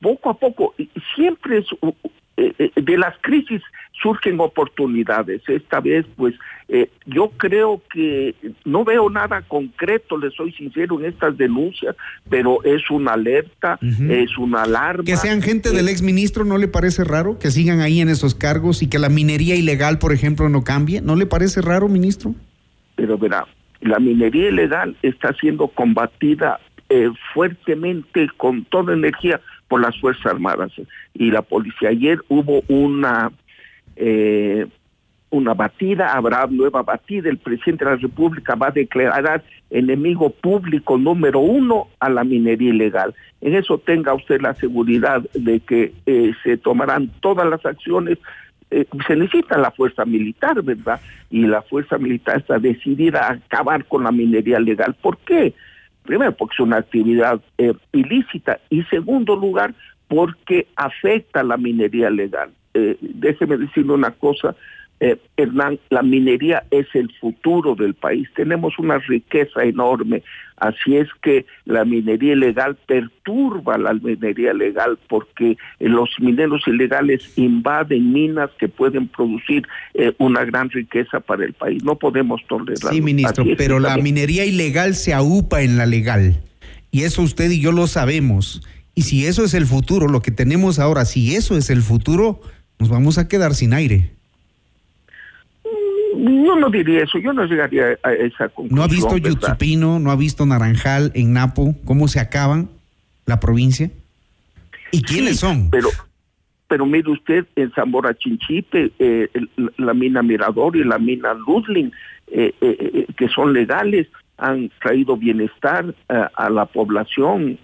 poco 0.00 0.30
a 0.30 0.34
poco, 0.34 0.74
siempre 1.14 1.58
es, 1.58 1.66
eh, 1.82 1.94
eh, 2.04 2.10
de 2.36 2.98
las 2.98 3.16
crisis 3.20 3.62
surgen 4.02 4.40
oportunidades. 4.40 5.42
Esta 5.48 5.80
vez, 5.80 6.04
pues, 6.16 6.34
eh, 6.68 6.90
yo 7.06 7.30
creo 7.36 7.82
que 7.92 8.34
no 8.64 8.84
veo 8.84 9.08
nada 9.10 9.42
concreto, 9.42 10.16
le 10.16 10.30
soy 10.30 10.52
sincero, 10.52 10.98
en 10.98 11.06
estas 11.06 11.36
denuncias, 11.36 11.94
pero 12.28 12.62
es 12.64 12.90
una 12.90 13.12
alerta, 13.12 13.78
es 14.08 14.36
una 14.38 14.62
alarma. 14.62 15.04
Que 15.04 15.16
sean 15.16 15.42
gente 15.42 15.70
del 15.70 15.88
ex 15.88 16.02
ministro, 16.02 16.44
¿no 16.44 16.58
le 16.58 16.68
parece 16.68 17.04
raro? 17.04 17.38
Que 17.38 17.50
sigan 17.50 17.80
ahí 17.80 18.00
en 18.00 18.08
esos 18.08 18.34
cargos 18.34 18.82
y 18.82 18.88
que 18.88 18.98
la 18.98 19.08
minería 19.08 19.54
ilegal, 19.54 19.98
por 19.98 20.12
ejemplo, 20.12 20.48
no 20.48 20.64
cambie. 20.64 21.00
¿No 21.00 21.14
le 21.16 21.26
parece 21.26 21.60
raro, 21.60 21.88
ministro? 21.88 22.34
Pero 22.96 23.18
verá, 23.18 23.46
la 23.80 23.98
minería 23.98 24.48
ilegal 24.48 24.96
está 25.02 25.32
siendo 25.34 25.68
combatida 25.68 26.58
fuertemente 27.32 28.28
con 28.36 28.66
toda 28.66 28.92
energía 28.92 29.40
por 29.72 29.80
las 29.80 29.98
Fuerzas 29.98 30.26
Armadas 30.26 30.70
y 31.14 31.30
la 31.30 31.40
policía. 31.40 31.88
Ayer 31.88 32.18
hubo 32.28 32.62
una 32.68 33.32
eh, 33.96 34.66
una 35.30 35.54
batida, 35.54 36.12
habrá 36.12 36.46
nueva 36.46 36.82
batida, 36.82 37.30
el 37.30 37.38
presidente 37.38 37.86
de 37.86 37.92
la 37.92 37.96
República 37.96 38.54
va 38.54 38.66
a 38.66 38.70
declarar 38.70 39.42
enemigo 39.70 40.28
público 40.28 40.98
número 40.98 41.40
uno 41.40 41.88
a 42.00 42.10
la 42.10 42.22
minería 42.22 42.68
ilegal. 42.68 43.14
En 43.40 43.54
eso 43.54 43.78
tenga 43.78 44.12
usted 44.12 44.42
la 44.42 44.54
seguridad 44.56 45.22
de 45.32 45.60
que 45.60 45.94
eh, 46.04 46.34
se 46.44 46.58
tomarán 46.58 47.10
todas 47.20 47.48
las 47.48 47.64
acciones. 47.64 48.18
Eh, 48.70 48.84
se 49.06 49.16
necesita 49.16 49.56
la 49.56 49.70
fuerza 49.70 50.04
militar, 50.04 50.62
¿verdad? 50.62 51.00
Y 51.30 51.46
la 51.46 51.62
fuerza 51.62 51.96
militar 51.96 52.40
está 52.40 52.58
decidida 52.58 53.26
a 53.26 53.32
acabar 53.32 53.86
con 53.86 54.04
la 54.04 54.12
minería 54.12 54.60
legal. 54.60 54.94
¿Por 55.00 55.16
qué? 55.16 55.54
Primero, 56.04 56.32
porque 56.32 56.54
es 56.54 56.60
una 56.60 56.78
actividad 56.78 57.40
eh, 57.58 57.74
ilícita 57.92 58.58
y 58.70 58.82
segundo 58.84 59.36
lugar, 59.36 59.74
porque 60.08 60.66
afecta 60.76 61.42
la 61.42 61.56
minería 61.56 62.10
legal. 62.10 62.50
Eh, 62.74 62.96
déjeme 63.00 63.56
decirle 63.56 63.92
una 63.92 64.10
cosa, 64.10 64.54
eh, 65.02 65.18
Hernán, 65.36 65.80
la 65.90 66.02
minería 66.02 66.62
es 66.70 66.86
el 66.94 67.12
futuro 67.20 67.74
del 67.74 67.94
país. 67.94 68.28
Tenemos 68.36 68.78
una 68.78 68.98
riqueza 68.98 69.64
enorme. 69.64 70.22
Así 70.58 70.96
es 70.96 71.08
que 71.20 71.44
la 71.64 71.84
minería 71.84 72.34
ilegal 72.34 72.76
perturba 72.86 73.78
la 73.78 73.94
minería 73.94 74.54
legal 74.54 74.96
porque 75.08 75.56
eh, 75.80 75.88
los 75.88 76.08
mineros 76.20 76.62
ilegales 76.68 77.32
invaden 77.34 78.12
minas 78.12 78.50
que 78.60 78.68
pueden 78.68 79.08
producir 79.08 79.66
eh, 79.94 80.12
una 80.18 80.44
gran 80.44 80.70
riqueza 80.70 81.18
para 81.18 81.46
el 81.46 81.52
país. 81.52 81.82
No 81.82 81.96
podemos 81.96 82.40
tolerarlo. 82.46 82.92
Sí, 82.92 83.02
ministro, 83.02 83.44
pero 83.58 83.80
la 83.80 83.96
minería 83.96 84.44
ilegal 84.44 84.94
se 84.94 85.14
aupa 85.14 85.62
en 85.62 85.78
la 85.78 85.86
legal. 85.86 86.44
Y 86.92 87.02
eso 87.02 87.22
usted 87.22 87.50
y 87.50 87.60
yo 87.60 87.72
lo 87.72 87.88
sabemos. 87.88 88.62
Y 88.94 89.02
si 89.02 89.26
eso 89.26 89.42
es 89.42 89.54
el 89.54 89.66
futuro, 89.66 90.06
lo 90.06 90.22
que 90.22 90.30
tenemos 90.30 90.78
ahora, 90.78 91.04
si 91.06 91.34
eso 91.34 91.56
es 91.56 91.70
el 91.70 91.82
futuro, 91.82 92.40
nos 92.78 92.88
vamos 92.88 93.18
a 93.18 93.26
quedar 93.26 93.56
sin 93.56 93.74
aire. 93.74 94.21
No, 96.16 96.56
no 96.56 96.70
diría 96.70 97.04
eso, 97.04 97.18
yo 97.18 97.32
no 97.32 97.44
llegaría 97.44 97.98
a 98.02 98.12
esa 98.12 98.48
conclusión. 98.48 98.76
¿No 98.76 98.82
ha 98.82 98.88
visto 98.88 99.16
Yutsupino, 99.16 99.98
no 99.98 100.10
ha 100.10 100.16
visto 100.16 100.44
Naranjal 100.44 101.10
en 101.14 101.32
Napo, 101.32 101.74
cómo 101.84 102.08
se 102.08 102.20
acaban 102.20 102.68
la 103.26 103.40
provincia? 103.40 103.90
¿Y 104.90 105.02
quiénes 105.02 105.38
son? 105.38 105.70
Pero, 105.70 105.88
pero 106.68 106.86
mire 106.86 107.10
usted, 107.10 107.46
en 107.56 107.70
Zamora 107.72 108.14
Chinchipe, 108.14 108.92
eh, 108.98 109.28
la 109.78 109.94
mina 109.94 110.22
Mirador 110.22 110.76
y 110.76 110.84
la 110.84 110.98
mina 110.98 111.34
Ludling, 111.34 111.92
eh, 112.28 112.54
eh, 112.60 113.06
que 113.16 113.28
son 113.28 113.52
legales, 113.52 114.08
han 114.38 114.70
traído 114.80 115.16
bienestar 115.16 115.94
a 116.08 116.50
la 116.50 116.66
población, 116.66 117.58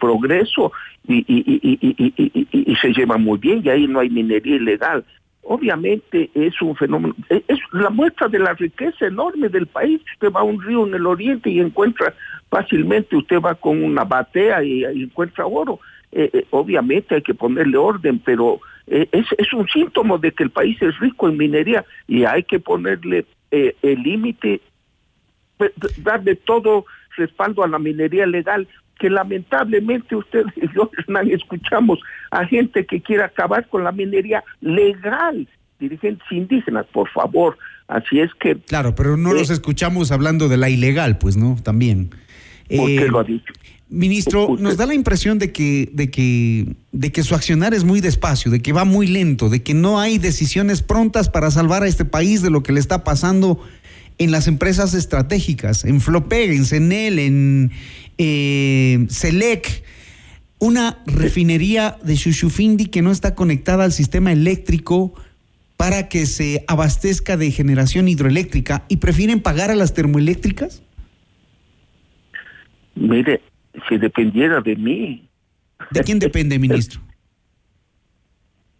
progreso, 0.00 0.72
y, 1.06 1.24
y, 1.28 2.76
se 2.80 2.92
llevan 2.92 3.22
muy 3.22 3.38
bien, 3.38 3.62
y 3.64 3.68
ahí 3.68 3.86
no 3.86 4.00
hay 4.00 4.10
minería 4.10 4.56
ilegal 4.56 5.04
obviamente 5.48 6.30
es 6.34 6.60
un 6.60 6.74
fenómeno, 6.76 7.14
es 7.28 7.58
la 7.72 7.90
muestra 7.90 8.28
de 8.28 8.38
la 8.38 8.54
riqueza 8.54 9.06
enorme 9.06 9.48
del 9.48 9.66
país. 9.66 10.00
Usted 10.14 10.32
va 10.32 10.40
a 10.40 10.44
un 10.44 10.60
río 10.60 10.86
en 10.86 10.94
el 10.94 11.06
oriente 11.06 11.50
y 11.50 11.60
encuentra 11.60 12.14
fácilmente, 12.50 13.16
usted 13.16 13.40
va 13.40 13.54
con 13.54 13.82
una 13.82 14.04
batea 14.04 14.62
y, 14.62 14.84
encuentra 14.84 15.46
oro. 15.46 15.80
Eh, 16.12 16.30
eh, 16.32 16.46
obviamente 16.50 17.14
hay 17.14 17.22
que 17.22 17.34
ponerle 17.34 17.76
orden, 17.76 18.18
pero 18.18 18.60
eh, 18.86 19.08
es, 19.12 19.26
es 19.38 19.52
un 19.52 19.68
síntoma 19.68 20.18
de 20.18 20.32
que 20.32 20.44
el 20.44 20.50
país 20.50 20.80
es 20.80 20.98
rico 20.98 21.28
en 21.28 21.36
minería 21.36 21.84
y 22.06 22.24
hay 22.24 22.42
que 22.42 22.58
ponerle 22.58 23.26
el 23.50 24.02
límite, 24.02 24.60
pues, 25.56 25.72
darle 25.98 26.34
todo 26.34 26.84
respaldo 27.16 27.64
a 27.64 27.68
la 27.68 27.78
minería 27.78 28.26
legal 28.26 28.68
que 28.98 29.10
lamentablemente 29.10 30.16
ustedes 30.16 30.46
y 30.56 30.68
yo 30.74 30.90
escuchamos 31.32 32.00
a 32.30 32.46
gente 32.46 32.86
que 32.86 33.00
quiere 33.00 33.24
acabar 33.24 33.68
con 33.68 33.84
la 33.84 33.92
minería 33.92 34.42
legal, 34.60 35.46
dirigentes 35.78 36.26
indígenas, 36.30 36.86
por 36.92 37.08
favor. 37.10 37.58
Así 37.88 38.20
es 38.20 38.30
que... 38.40 38.56
Claro, 38.56 38.94
pero 38.94 39.16
no 39.16 39.32
los 39.32 39.50
eh, 39.50 39.52
escuchamos 39.52 40.10
hablando 40.10 40.48
de 40.48 40.56
la 40.56 40.68
ilegal, 40.68 41.18
pues, 41.18 41.36
¿no? 41.36 41.56
También. 41.62 42.10
¿Por 42.68 42.86
qué 42.86 43.04
eh, 43.04 43.08
lo 43.08 43.20
ha 43.20 43.24
dicho? 43.24 43.52
Ministro, 43.88 44.56
nos 44.58 44.76
da 44.76 44.84
la 44.84 44.94
impresión 44.94 45.38
de 45.38 45.52
que, 45.52 45.88
de 45.92 46.10
que, 46.10 46.74
de 46.90 47.12
que 47.12 47.22
su 47.22 47.36
accionar 47.36 47.72
es 47.72 47.84
muy 47.84 48.00
despacio, 48.00 48.50
de 48.50 48.60
que 48.60 48.72
va 48.72 48.84
muy 48.84 49.06
lento, 49.06 49.48
de 49.48 49.62
que 49.62 49.74
no 49.74 50.00
hay 50.00 50.18
decisiones 50.18 50.82
prontas 50.82 51.28
para 51.28 51.52
salvar 51.52 51.84
a 51.84 51.86
este 51.86 52.04
país 52.04 52.42
de 52.42 52.50
lo 52.50 52.64
que 52.64 52.72
le 52.72 52.80
está 52.80 53.04
pasando 53.04 53.60
en 54.18 54.32
las 54.32 54.48
empresas 54.48 54.94
estratégicas, 54.94 55.84
en 55.84 56.00
Flopeg, 56.00 56.50
en 56.50 56.64
Cenel, 56.64 57.20
en 57.20 57.70
eh, 58.18 59.06
Selec, 59.08 59.84
una 60.58 61.02
refinería 61.06 61.98
de 62.02 62.14
Chuchufindi 62.14 62.86
que 62.86 63.02
no 63.02 63.10
está 63.10 63.34
conectada 63.34 63.84
al 63.84 63.92
sistema 63.92 64.32
eléctrico 64.32 65.14
para 65.76 66.08
que 66.08 66.26
se 66.26 66.64
abastezca 66.68 67.36
de 67.36 67.50
generación 67.50 68.08
hidroeléctrica 68.08 68.84
y 68.88 68.96
prefieren 68.96 69.40
pagar 69.40 69.70
a 69.70 69.74
las 69.74 69.92
termoeléctricas? 69.92 70.82
Mire, 72.94 73.42
si 73.88 73.98
dependiera 73.98 74.60
de 74.60 74.76
mí. 74.76 75.28
¿De 75.90 76.00
quién 76.00 76.18
depende, 76.18 76.58
ministro? 76.58 77.00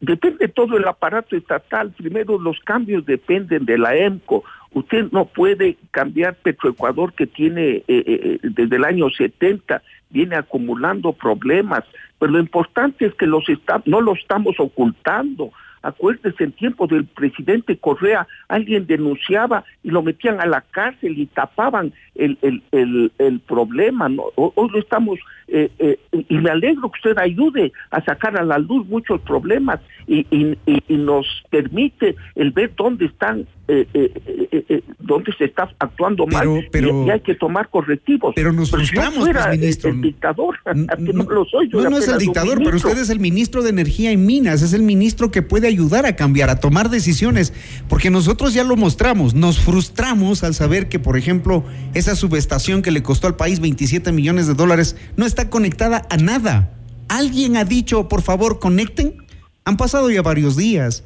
Depende 0.00 0.48
todo 0.48 0.76
el 0.76 0.86
aparato 0.86 1.36
estatal. 1.36 1.92
Primero, 1.92 2.38
los 2.38 2.58
cambios 2.60 3.04
dependen 3.04 3.64
de 3.64 3.78
la 3.78 3.96
EMCO. 3.96 4.44
Usted 4.76 5.06
no 5.10 5.24
puede 5.24 5.78
cambiar 5.90 6.34
Petroecuador 6.34 7.14
que 7.14 7.26
tiene 7.26 7.76
eh, 7.76 7.84
eh, 7.88 8.04
eh, 8.06 8.38
desde 8.42 8.76
el 8.76 8.84
año 8.84 9.08
70, 9.08 9.82
viene 10.10 10.36
acumulando 10.36 11.14
problemas, 11.14 11.82
pero 12.18 12.32
lo 12.32 12.40
importante 12.40 13.06
es 13.06 13.14
que 13.14 13.24
los 13.24 13.46
no 13.86 14.02
lo 14.02 14.12
estamos 14.12 14.56
ocultando. 14.58 15.50
Acuérdese, 15.86 16.42
en 16.42 16.52
tiempo 16.52 16.88
del 16.88 17.04
presidente 17.04 17.76
Correa, 17.76 18.26
alguien 18.48 18.88
denunciaba 18.88 19.64
y 19.84 19.90
lo 19.90 20.02
metían 20.02 20.40
a 20.40 20.46
la 20.46 20.62
cárcel 20.62 21.16
y 21.16 21.26
tapaban 21.26 21.92
el, 22.16 22.36
el, 22.42 23.12
el, 23.18 23.40
problema. 23.40 24.08
¿no? 24.08 24.24
Hoy 24.34 24.68
lo 24.72 24.80
estamos, 24.80 25.20
eh, 25.46 25.70
eh, 25.78 25.98
y 26.10 26.38
me 26.38 26.50
alegro 26.50 26.90
que 26.90 27.08
usted 27.08 27.22
ayude 27.22 27.72
a 27.92 28.02
sacar 28.02 28.36
a 28.36 28.42
la 28.42 28.58
luz 28.58 28.84
muchos 28.88 29.20
problemas 29.20 29.78
y, 30.08 30.26
y, 30.30 30.58
y 30.66 30.96
nos 30.96 31.26
permite 31.50 32.16
el 32.34 32.50
ver 32.50 32.72
dónde 32.74 33.06
están 33.06 33.46
eh, 33.68 33.84
eh, 33.94 34.12
eh, 34.52 34.64
eh, 34.68 34.82
donde 35.00 35.32
se 35.36 35.46
está 35.46 35.68
actuando 35.80 36.24
mal 36.24 36.46
y, 36.72 37.10
hay 37.10 37.18
que 37.18 37.34
tomar 37.34 37.68
correctivos. 37.68 38.32
Pero 38.36 38.52
nos 38.52 38.70
frustramos, 38.70 39.28
pues, 39.28 39.58
ministro. 39.58 39.90
El, 39.90 40.02
dictador, 40.02 40.56
no, 40.98 41.24
lo 41.24 41.44
soy. 41.46 41.68
no, 41.70 41.90
no 41.90 41.98
es 41.98 42.06
el 42.06 42.18
dictador, 42.18 42.58
pero 42.62 42.76
usted 42.76 42.96
es 42.96 43.10
el 43.10 43.18
ministro 43.18 43.64
de 43.64 43.70
Energía 43.70 44.12
y 44.12 44.16
Minas, 44.16 44.62
es 44.62 44.72
el 44.72 44.82
ministro 44.82 45.32
que 45.32 45.42
puede 45.42 45.66
ayudar 45.66 45.75
a 46.06 46.16
cambiar, 46.16 46.50
a 46.50 46.60
tomar 46.60 46.90
decisiones, 46.90 47.52
porque 47.88 48.10
nosotros 48.10 48.54
ya 48.54 48.64
lo 48.64 48.76
mostramos, 48.76 49.34
nos 49.34 49.60
frustramos 49.60 50.42
al 50.44 50.54
saber 50.54 50.88
que, 50.88 50.98
por 50.98 51.16
ejemplo, 51.16 51.64
esa 51.94 52.16
subestación 52.16 52.82
que 52.82 52.90
le 52.90 53.02
costó 53.02 53.26
al 53.26 53.36
país 53.36 53.60
27 53.60 54.12
millones 54.12 54.46
de 54.46 54.54
dólares 54.54 54.96
no 55.16 55.26
está 55.26 55.50
conectada 55.50 56.06
a 56.10 56.16
nada. 56.16 56.72
¿Alguien 57.08 57.56
ha 57.56 57.64
dicho, 57.64 58.08
por 58.08 58.22
favor, 58.22 58.58
conecten? 58.58 59.26
Han 59.64 59.76
pasado 59.76 60.10
ya 60.10 60.22
varios 60.22 60.56
días. 60.56 61.04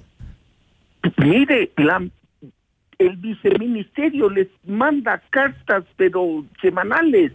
Mire, 1.16 1.70
el 2.98 3.16
viceministerio 3.16 4.28
les 4.28 4.48
manda 4.66 5.22
cartas, 5.30 5.84
pero 5.96 6.44
semanales. 6.60 7.32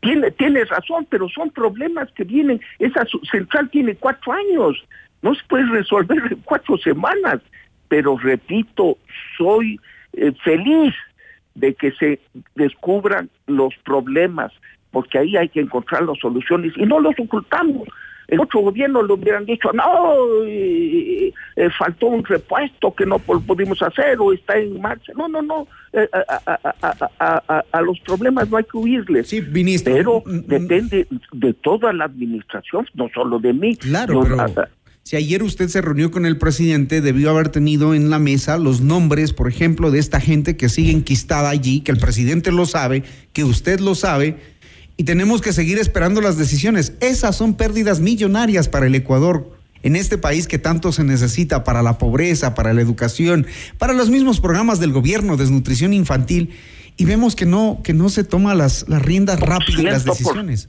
tiene, 0.00 0.30
tiene 0.32 0.64
razón, 0.64 1.06
pero 1.10 1.28
son 1.28 1.50
problemas 1.50 2.10
que 2.12 2.24
vienen. 2.24 2.60
Esa 2.78 3.06
central 3.30 3.68
tiene 3.70 3.94
cuatro 3.94 4.32
años, 4.32 4.76
no 5.22 5.34
se 5.34 5.42
puede 5.48 5.66
resolver 5.66 6.18
en 6.30 6.40
cuatro 6.44 6.78
semanas. 6.78 7.40
Pero 7.88 8.18
repito, 8.18 8.98
soy 9.36 9.80
eh, 10.12 10.32
feliz 10.44 10.94
de 11.54 11.74
que 11.74 11.92
se 11.92 12.20
descubran 12.54 13.30
los 13.46 13.74
problemas, 13.84 14.52
porque 14.90 15.18
ahí 15.18 15.36
hay 15.36 15.48
que 15.48 15.60
encontrar 15.60 16.02
las 16.02 16.18
soluciones 16.18 16.72
y 16.76 16.86
no 16.86 17.00
los 17.00 17.14
ocultamos. 17.18 17.88
El 18.28 18.40
otro 18.40 18.60
gobierno 18.60 19.02
le 19.02 19.14
hubieran 19.14 19.46
dicho, 19.46 19.72
no, 19.72 20.14
eh, 20.46 21.32
faltó 21.78 22.08
un 22.08 22.22
repuesto 22.22 22.94
que 22.94 23.06
no 23.06 23.18
pudimos 23.18 23.80
hacer 23.80 24.18
o 24.20 24.34
está 24.34 24.58
en 24.58 24.78
marcha. 24.82 25.12
No, 25.16 25.28
no, 25.28 25.40
no. 25.40 25.66
Eh, 25.94 26.06
a, 27.18 27.80
los 27.80 27.98
problemas 28.00 28.50
no 28.50 28.58
hay 28.58 28.64
que 28.64 28.76
huirles. 28.76 29.28
Sí, 29.28 29.40
ministro. 29.40 29.94
Pero 29.94 30.22
mm, 30.26 30.30
mm. 30.30 30.46
depende 30.46 31.06
de 31.32 31.54
toda 31.54 31.94
la 31.94 32.04
administración, 32.04 32.86
no 32.92 33.08
solo 33.14 33.38
de 33.38 33.54
mí. 33.54 33.76
Claro, 33.76 34.20
pero... 34.22 34.68
Si 35.08 35.16
ayer 35.16 35.42
usted 35.42 35.70
se 35.70 35.80
reunió 35.80 36.10
con 36.10 36.26
el 36.26 36.36
presidente, 36.36 37.00
debió 37.00 37.30
haber 37.30 37.48
tenido 37.48 37.94
en 37.94 38.10
la 38.10 38.18
mesa 38.18 38.58
los 38.58 38.82
nombres, 38.82 39.32
por 39.32 39.48
ejemplo, 39.48 39.90
de 39.90 39.98
esta 39.98 40.20
gente 40.20 40.58
que 40.58 40.68
sigue 40.68 40.90
enquistada 40.90 41.48
allí, 41.48 41.80
que 41.80 41.92
el 41.92 41.96
presidente 41.96 42.52
lo 42.52 42.66
sabe, 42.66 43.04
que 43.32 43.42
usted 43.42 43.80
lo 43.80 43.94
sabe, 43.94 44.36
y 44.98 45.04
tenemos 45.04 45.40
que 45.40 45.54
seguir 45.54 45.78
esperando 45.78 46.20
las 46.20 46.36
decisiones. 46.36 46.92
Esas 47.00 47.36
son 47.36 47.54
pérdidas 47.54 48.00
millonarias 48.00 48.68
para 48.68 48.86
el 48.86 48.94
Ecuador. 48.94 49.50
En 49.82 49.96
este 49.96 50.18
país 50.18 50.46
que 50.46 50.58
tanto 50.58 50.92
se 50.92 51.04
necesita 51.04 51.64
para 51.64 51.80
la 51.80 51.96
pobreza, 51.96 52.54
para 52.54 52.74
la 52.74 52.82
educación, 52.82 53.46
para 53.78 53.94
los 53.94 54.10
mismos 54.10 54.40
programas 54.40 54.78
del 54.78 54.92
gobierno, 54.92 55.38
desnutrición 55.38 55.94
infantil, 55.94 56.50
y 56.98 57.06
vemos 57.06 57.34
que 57.34 57.46
no, 57.46 57.80
que 57.82 57.94
no 57.94 58.10
se 58.10 58.24
toma 58.24 58.54
las, 58.54 58.86
las 58.90 59.00
riendas 59.00 59.40
rápidas 59.40 59.84
las 59.84 60.04
decisiones 60.04 60.68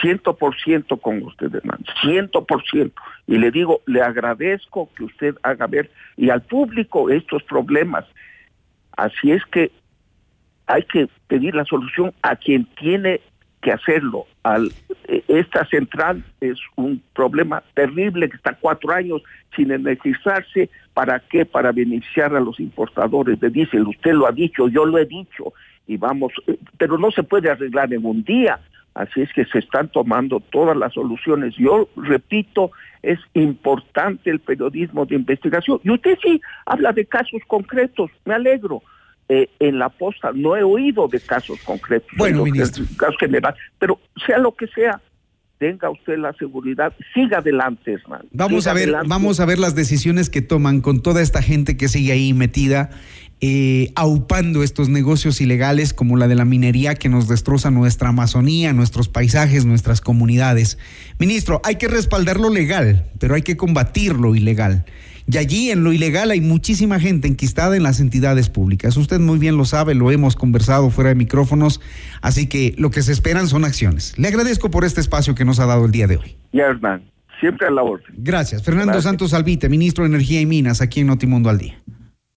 ciento 0.00 0.36
por 0.36 0.56
ciento 0.56 0.96
con 0.96 1.22
usted, 1.22 1.54
hermano, 1.54 1.84
ciento 2.00 2.44
por 2.44 2.62
ciento. 2.64 3.00
Y 3.26 3.38
le 3.38 3.50
digo, 3.50 3.80
le 3.86 4.02
agradezco 4.02 4.90
que 4.96 5.04
usted 5.04 5.36
haga 5.42 5.66
ver 5.66 5.90
y 6.16 6.30
al 6.30 6.42
público 6.42 7.10
estos 7.10 7.42
problemas. 7.42 8.04
Así 8.96 9.32
es 9.32 9.44
que 9.46 9.70
hay 10.66 10.82
que 10.84 11.08
pedir 11.28 11.54
la 11.54 11.64
solución 11.64 12.12
a 12.22 12.36
quien 12.36 12.64
tiene 12.76 13.20
que 13.60 13.72
hacerlo. 13.72 14.26
Al, 14.42 14.72
e, 15.08 15.22
esta 15.28 15.64
central 15.66 16.24
es 16.40 16.58
un 16.76 17.02
problema 17.14 17.62
terrible 17.74 18.28
que 18.28 18.36
está 18.36 18.54
cuatro 18.54 18.92
años 18.92 19.22
sin 19.56 19.70
energizarse. 19.70 20.68
¿Para 20.94 21.20
qué? 21.20 21.46
Para 21.46 21.72
beneficiar 21.72 22.34
a 22.34 22.40
los 22.40 22.60
importadores 22.60 23.38
de 23.40 23.50
diésel. 23.50 23.86
Usted 23.86 24.12
lo 24.12 24.26
ha 24.26 24.32
dicho, 24.32 24.68
yo 24.68 24.84
lo 24.84 24.98
he 24.98 25.06
dicho. 25.06 25.52
Y 25.86 25.96
vamos, 25.96 26.32
eh, 26.46 26.58
pero 26.78 26.98
no 26.98 27.10
se 27.10 27.22
puede 27.22 27.50
arreglar 27.50 27.92
en 27.92 28.04
un 28.04 28.22
día 28.24 28.60
Así 28.94 29.22
es 29.22 29.32
que 29.32 29.44
se 29.46 29.58
están 29.58 29.88
tomando 29.88 30.40
todas 30.40 30.76
las 30.76 30.92
soluciones. 30.92 31.54
Yo 31.56 31.88
repito, 31.96 32.72
es 33.02 33.18
importante 33.34 34.30
el 34.30 34.40
periodismo 34.40 35.06
de 35.06 35.16
investigación. 35.16 35.80
Y 35.82 35.90
usted 35.90 36.18
sí 36.22 36.40
habla 36.66 36.92
de 36.92 37.06
casos 37.06 37.40
concretos, 37.46 38.10
me 38.24 38.34
alegro. 38.34 38.82
Eh, 39.28 39.48
en 39.60 39.78
la 39.78 39.88
posta 39.88 40.32
no 40.34 40.56
he 40.56 40.62
oído 40.62 41.08
de 41.08 41.20
casos 41.20 41.58
concretos. 41.62 42.10
Bueno, 42.18 42.44
ministro. 42.44 42.84
Casos 42.98 43.16
pero 43.78 43.98
sea 44.26 44.36
lo 44.36 44.54
que 44.54 44.66
sea, 44.66 45.00
tenga 45.62 45.88
usted 45.90 46.18
la 46.18 46.32
seguridad, 46.32 46.92
siga 47.14 47.38
adelante, 47.38 47.92
hermano. 47.92 48.24
Vamos 48.32 48.66
a 48.66 48.74
ver, 48.74 48.92
vamos 49.06 49.38
a 49.38 49.46
ver 49.46 49.60
las 49.60 49.76
decisiones 49.76 50.28
que 50.28 50.42
toman 50.42 50.80
con 50.80 51.02
toda 51.02 51.22
esta 51.22 51.40
gente 51.40 51.76
que 51.76 51.86
sigue 51.86 52.10
ahí 52.10 52.34
metida 52.34 52.90
eh, 53.44 53.90
aupando 53.96 54.62
estos 54.62 54.88
negocios 54.88 55.40
ilegales 55.40 55.92
como 55.92 56.16
la 56.16 56.28
de 56.28 56.36
la 56.36 56.44
minería 56.44 56.94
que 56.94 57.08
nos 57.08 57.26
destroza 57.26 57.72
nuestra 57.72 58.10
Amazonía, 58.10 58.72
nuestros 58.72 59.08
paisajes, 59.08 59.64
nuestras 59.64 60.00
comunidades. 60.00 60.78
Ministro, 61.18 61.60
hay 61.64 61.74
que 61.74 61.88
respaldar 61.88 62.38
lo 62.38 62.50
legal, 62.50 63.10
pero 63.18 63.34
hay 63.34 63.42
que 63.42 63.56
combatir 63.56 64.14
lo 64.14 64.36
ilegal. 64.36 64.84
Y 65.26 65.38
allí 65.38 65.72
en 65.72 65.82
lo 65.82 65.92
ilegal 65.92 66.30
hay 66.30 66.40
muchísima 66.40 67.00
gente 67.00 67.26
enquistada 67.26 67.76
en 67.76 67.82
las 67.82 67.98
entidades 67.98 68.48
públicas. 68.48 68.96
Usted 68.96 69.18
muy 69.18 69.40
bien 69.40 69.56
lo 69.56 69.64
sabe, 69.64 69.96
lo 69.96 70.12
hemos 70.12 70.36
conversado 70.36 70.90
fuera 70.90 71.08
de 71.08 71.16
micrófonos, 71.16 71.80
así 72.20 72.46
que 72.46 72.76
lo 72.78 72.92
que 72.92 73.02
se 73.02 73.10
esperan 73.10 73.48
son 73.48 73.64
acciones. 73.64 74.16
Le 74.18 74.28
agradezco 74.28 74.70
por 74.70 74.84
este 74.84 75.00
espacio 75.00 75.34
que 75.34 75.44
nos 75.44 75.58
ha 75.58 75.66
dado 75.66 75.84
el 75.84 75.90
día 75.90 76.06
de 76.06 76.16
hoy. 76.16 76.36
Ya, 76.52 76.66
Hernán, 76.66 77.02
siempre 77.40 77.66
a 77.66 77.72
la 77.72 77.82
orden. 77.82 78.06
Gracias. 78.18 78.62
Fernando 78.62 79.02
Santos 79.02 79.34
Albite, 79.34 79.68
ministro 79.68 80.04
de 80.04 80.10
Energía 80.10 80.40
y 80.40 80.46
Minas, 80.46 80.80
aquí 80.80 81.00
en 81.00 81.08
Notimundo 81.08 81.50
al 81.50 81.58
Día. 81.58 81.82